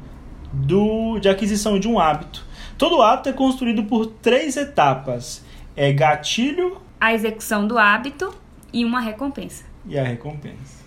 do, 0.53 1.19
de 1.21 1.29
aquisição 1.29 1.79
de 1.79 1.87
um 1.87 1.99
hábito. 1.99 2.45
Todo 2.77 3.03
hábito 3.03 3.29
é 3.29 3.33
construído 3.33 3.85
por 3.85 4.07
três 4.07 4.57
etapas 4.57 5.45
é 5.77 5.93
gatilho. 5.93 6.81
A 7.01 7.15
execução 7.15 7.67
do 7.67 7.79
hábito 7.79 8.35
e 8.73 8.85
uma 8.85 9.01
recompensa. 9.01 9.65
E 9.87 9.99
a 9.99 10.05
recompensa. 10.05 10.85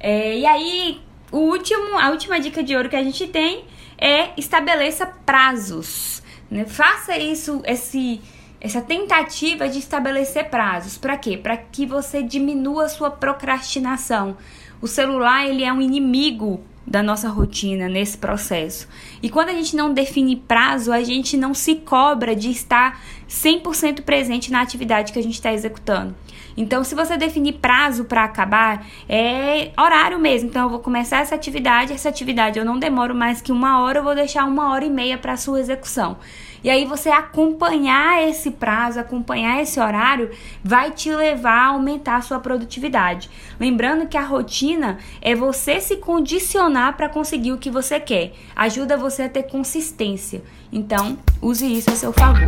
É, 0.00 0.38
e 0.38 0.46
aí, 0.46 1.00
o 1.30 1.38
último, 1.38 1.98
a 1.98 2.10
última 2.10 2.40
dica 2.40 2.62
de 2.62 2.74
ouro 2.74 2.88
que 2.88 2.96
a 2.96 3.02
gente 3.02 3.26
tem 3.28 3.64
é 3.98 4.30
estabeleça 4.36 5.06
prazos. 5.06 6.22
Né? 6.50 6.64
Faça 6.64 7.16
isso, 7.16 7.62
esse, 7.64 8.20
essa 8.60 8.80
tentativa 8.80 9.68
de 9.68 9.78
estabelecer 9.78 10.50
prazos. 10.50 10.98
Para 10.98 11.16
quê? 11.16 11.36
Para 11.36 11.56
que 11.56 11.86
você 11.86 12.22
diminua 12.22 12.86
a 12.86 12.88
sua 12.88 13.10
procrastinação. 13.10 14.36
O 14.80 14.88
celular 14.88 15.46
ele 15.46 15.62
é 15.62 15.72
um 15.72 15.80
inimigo 15.80 16.60
da 16.92 17.02
nossa 17.02 17.30
rotina 17.30 17.88
nesse 17.88 18.18
processo. 18.18 18.86
E 19.22 19.30
quando 19.30 19.48
a 19.48 19.54
gente 19.54 19.74
não 19.74 19.94
define 19.94 20.36
prazo, 20.36 20.92
a 20.92 21.02
gente 21.02 21.38
não 21.38 21.54
se 21.54 21.76
cobra 21.76 22.36
de 22.36 22.50
estar 22.50 23.02
100% 23.26 24.02
presente 24.02 24.52
na 24.52 24.60
atividade 24.60 25.10
que 25.10 25.18
a 25.18 25.22
gente 25.22 25.32
está 25.32 25.50
executando. 25.54 26.14
Então, 26.56 26.84
se 26.84 26.94
você 26.94 27.16
definir 27.16 27.54
prazo 27.54 28.04
para 28.04 28.24
acabar, 28.24 28.86
é 29.08 29.70
horário 29.78 30.18
mesmo. 30.18 30.48
Então, 30.48 30.64
eu 30.64 30.70
vou 30.70 30.80
começar 30.80 31.20
essa 31.20 31.34
atividade, 31.34 31.92
essa 31.92 32.08
atividade 32.08 32.58
eu 32.58 32.64
não 32.64 32.78
demoro 32.78 33.14
mais 33.14 33.40
que 33.40 33.52
uma 33.52 33.80
hora, 33.80 33.98
eu 33.98 34.04
vou 34.04 34.14
deixar 34.14 34.44
uma 34.44 34.72
hora 34.72 34.84
e 34.84 34.90
meia 34.90 35.18
para 35.18 35.36
sua 35.36 35.60
execução. 35.60 36.16
E 36.64 36.70
aí 36.70 36.84
você 36.84 37.10
acompanhar 37.10 38.22
esse 38.28 38.50
prazo, 38.50 39.00
acompanhar 39.00 39.60
esse 39.60 39.80
horário, 39.80 40.30
vai 40.62 40.92
te 40.92 41.10
levar 41.10 41.58
a 41.58 41.66
aumentar 41.68 42.16
a 42.16 42.22
sua 42.22 42.38
produtividade. 42.38 43.28
Lembrando 43.58 44.06
que 44.06 44.16
a 44.16 44.22
rotina 44.22 44.98
é 45.20 45.34
você 45.34 45.80
se 45.80 45.96
condicionar 45.96 46.96
para 46.96 47.08
conseguir 47.08 47.52
o 47.52 47.58
que 47.58 47.70
você 47.70 47.98
quer. 47.98 48.32
Ajuda 48.54 48.96
você 48.96 49.22
a 49.24 49.28
ter 49.28 49.44
consistência. 49.44 50.42
Então, 50.72 51.18
use 51.40 51.66
isso 51.66 51.90
a 51.90 51.96
seu 51.96 52.12
favor. 52.12 52.46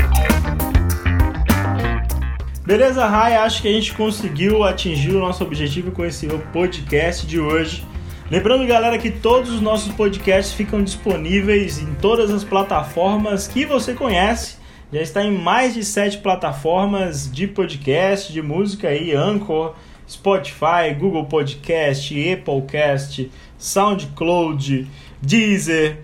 Beleza, 2.66 3.04
Rai? 3.04 3.36
Acho 3.36 3.60
que 3.60 3.68
a 3.68 3.72
gente 3.72 3.92
conseguiu 3.92 4.64
atingir 4.64 5.14
o 5.14 5.20
nosso 5.20 5.44
objetivo 5.44 5.90
com 5.90 6.02
esse 6.02 6.26
podcast 6.50 7.26
de 7.26 7.38
hoje. 7.38 7.84
Lembrando, 8.30 8.66
galera, 8.66 8.96
que 8.96 9.10
todos 9.10 9.50
os 9.50 9.60
nossos 9.60 9.92
podcasts 9.92 10.54
ficam 10.54 10.82
disponíveis 10.82 11.78
em 11.78 11.92
todas 11.96 12.30
as 12.30 12.42
plataformas 12.42 13.46
que 13.46 13.66
você 13.66 13.92
conhece. 13.92 14.56
Já 14.90 15.02
está 15.02 15.22
em 15.22 15.36
mais 15.36 15.74
de 15.74 15.84
sete 15.84 16.16
plataformas 16.16 17.30
de 17.30 17.46
podcast, 17.46 18.32
de 18.32 18.40
música 18.40 18.88
aí, 18.88 19.14
Anchor, 19.14 19.74
Spotify, 20.08 20.94
Google 20.98 21.26
Podcast, 21.26 22.32
Applecast, 22.32 23.30
SoundCloud, 23.58 24.88
Deezer. 25.20 25.98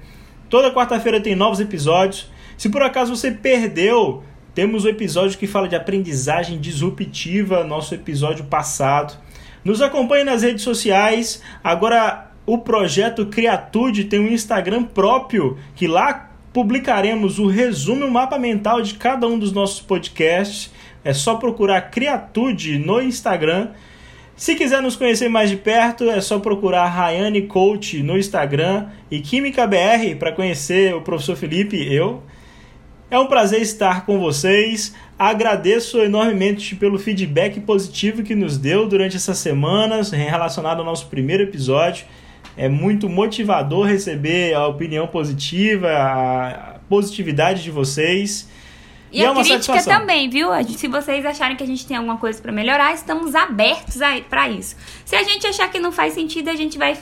Toda 0.50 0.70
quarta-feira 0.70 1.22
tem 1.22 1.34
novos 1.34 1.58
episódios. 1.58 2.30
Se 2.58 2.68
por 2.68 2.82
acaso 2.82 3.16
você 3.16 3.30
perdeu 3.30 4.22
temos 4.54 4.84
o 4.84 4.86
um 4.86 4.90
episódio 4.90 5.38
que 5.38 5.46
fala 5.46 5.68
de 5.68 5.76
aprendizagem 5.76 6.58
disruptiva, 6.58 7.64
nosso 7.64 7.94
episódio 7.94 8.44
passado. 8.44 9.16
Nos 9.64 9.80
acompanhe 9.80 10.24
nas 10.24 10.42
redes 10.42 10.64
sociais. 10.64 11.42
Agora 11.62 12.30
o 12.46 12.58
projeto 12.58 13.26
Criatude 13.26 14.04
tem 14.04 14.18
um 14.18 14.28
Instagram 14.28 14.84
próprio 14.84 15.56
que 15.76 15.86
lá 15.86 16.30
publicaremos 16.52 17.38
o 17.38 17.46
resumo 17.46 18.04
e 18.04 18.08
o 18.08 18.10
mapa 18.10 18.38
mental 18.38 18.82
de 18.82 18.94
cada 18.94 19.26
um 19.26 19.38
dos 19.38 19.52
nossos 19.52 19.80
podcasts. 19.80 20.72
É 21.04 21.12
só 21.12 21.36
procurar 21.36 21.90
Criatude 21.90 22.78
no 22.78 23.00
Instagram. 23.00 23.68
Se 24.34 24.54
quiser 24.54 24.82
nos 24.82 24.96
conhecer 24.96 25.28
mais 25.28 25.50
de 25.50 25.56
perto, 25.56 26.10
é 26.10 26.20
só 26.20 26.38
procurar 26.38 26.86
Rayane 26.86 27.42
Coach 27.42 28.02
no 28.02 28.18
Instagram 28.18 28.88
e 29.10 29.20
Química 29.20 29.66
BR 29.66 30.16
para 30.18 30.32
conhecer 30.32 30.94
o 30.94 31.02
professor 31.02 31.36
Felipe, 31.36 31.76
eu. 31.76 32.22
É 33.10 33.18
um 33.18 33.26
prazer 33.26 33.60
estar 33.60 34.06
com 34.06 34.20
vocês. 34.20 34.94
Agradeço 35.18 35.98
enormemente 35.98 36.76
pelo 36.76 36.96
feedback 36.96 37.58
positivo 37.60 38.22
que 38.22 38.36
nos 38.36 38.56
deu 38.56 38.86
durante 38.86 39.16
essas 39.16 39.36
semanas 39.38 40.12
relacionado 40.12 40.78
ao 40.78 40.84
nosso 40.84 41.08
primeiro 41.08 41.42
episódio. 41.42 42.06
É 42.56 42.68
muito 42.68 43.08
motivador 43.08 43.86
receber 43.86 44.54
a 44.54 44.66
opinião 44.68 45.08
positiva, 45.08 45.88
a 45.88 46.78
positividade 46.88 47.64
de 47.64 47.70
vocês. 47.72 48.48
E, 49.10 49.20
e 49.20 49.26
a 49.26 49.30
é 49.30 49.34
crítica 49.34 49.60
satisfação. 49.60 50.00
também, 50.00 50.30
viu? 50.30 50.48
Se 50.76 50.86
vocês 50.86 51.26
acharem 51.26 51.56
que 51.56 51.64
a 51.64 51.66
gente 51.66 51.84
tem 51.84 51.96
alguma 51.96 52.16
coisa 52.16 52.40
para 52.40 52.52
melhorar, 52.52 52.94
estamos 52.94 53.34
abertos 53.34 53.96
para 54.28 54.48
isso. 54.48 54.76
Se 55.04 55.16
a 55.16 55.24
gente 55.24 55.44
achar 55.48 55.68
que 55.68 55.80
não 55.80 55.90
faz 55.90 56.14
sentido, 56.14 56.48
a 56.48 56.54
gente 56.54 56.78
vai, 56.78 56.96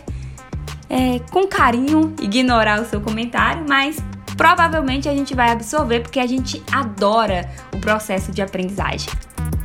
é, 0.89 1.19
com 1.31 1.47
carinho, 1.47 2.15
ignorar 2.19 2.81
o 2.81 2.87
seu 2.87 3.01
comentário, 3.01 3.67
mas 3.69 3.99
provavelmente 4.39 5.09
a 5.09 5.13
gente 5.13 5.35
vai 5.35 5.51
absorver 5.51 6.01
porque 6.01 6.21
a 6.21 6.27
gente 6.27 6.63
adora 6.73 7.51
o 7.75 7.79
processo 7.79 8.31
de 8.31 8.41
aprendizagem. 8.41 9.11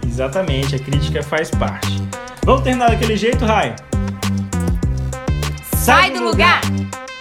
Exatamente, 0.06 0.76
a 0.76 0.80
crítica 0.80 1.22
faz 1.24 1.50
parte. 1.52 2.02
Vamos 2.44 2.64
terminar 2.64 2.90
daquele 2.90 3.16
jeito, 3.16 3.46
Rai? 3.46 3.76
Sai, 5.76 6.10
Sai 6.10 6.12
do, 6.12 6.24
lugar. 6.24 6.60
lugar. 6.66 7.13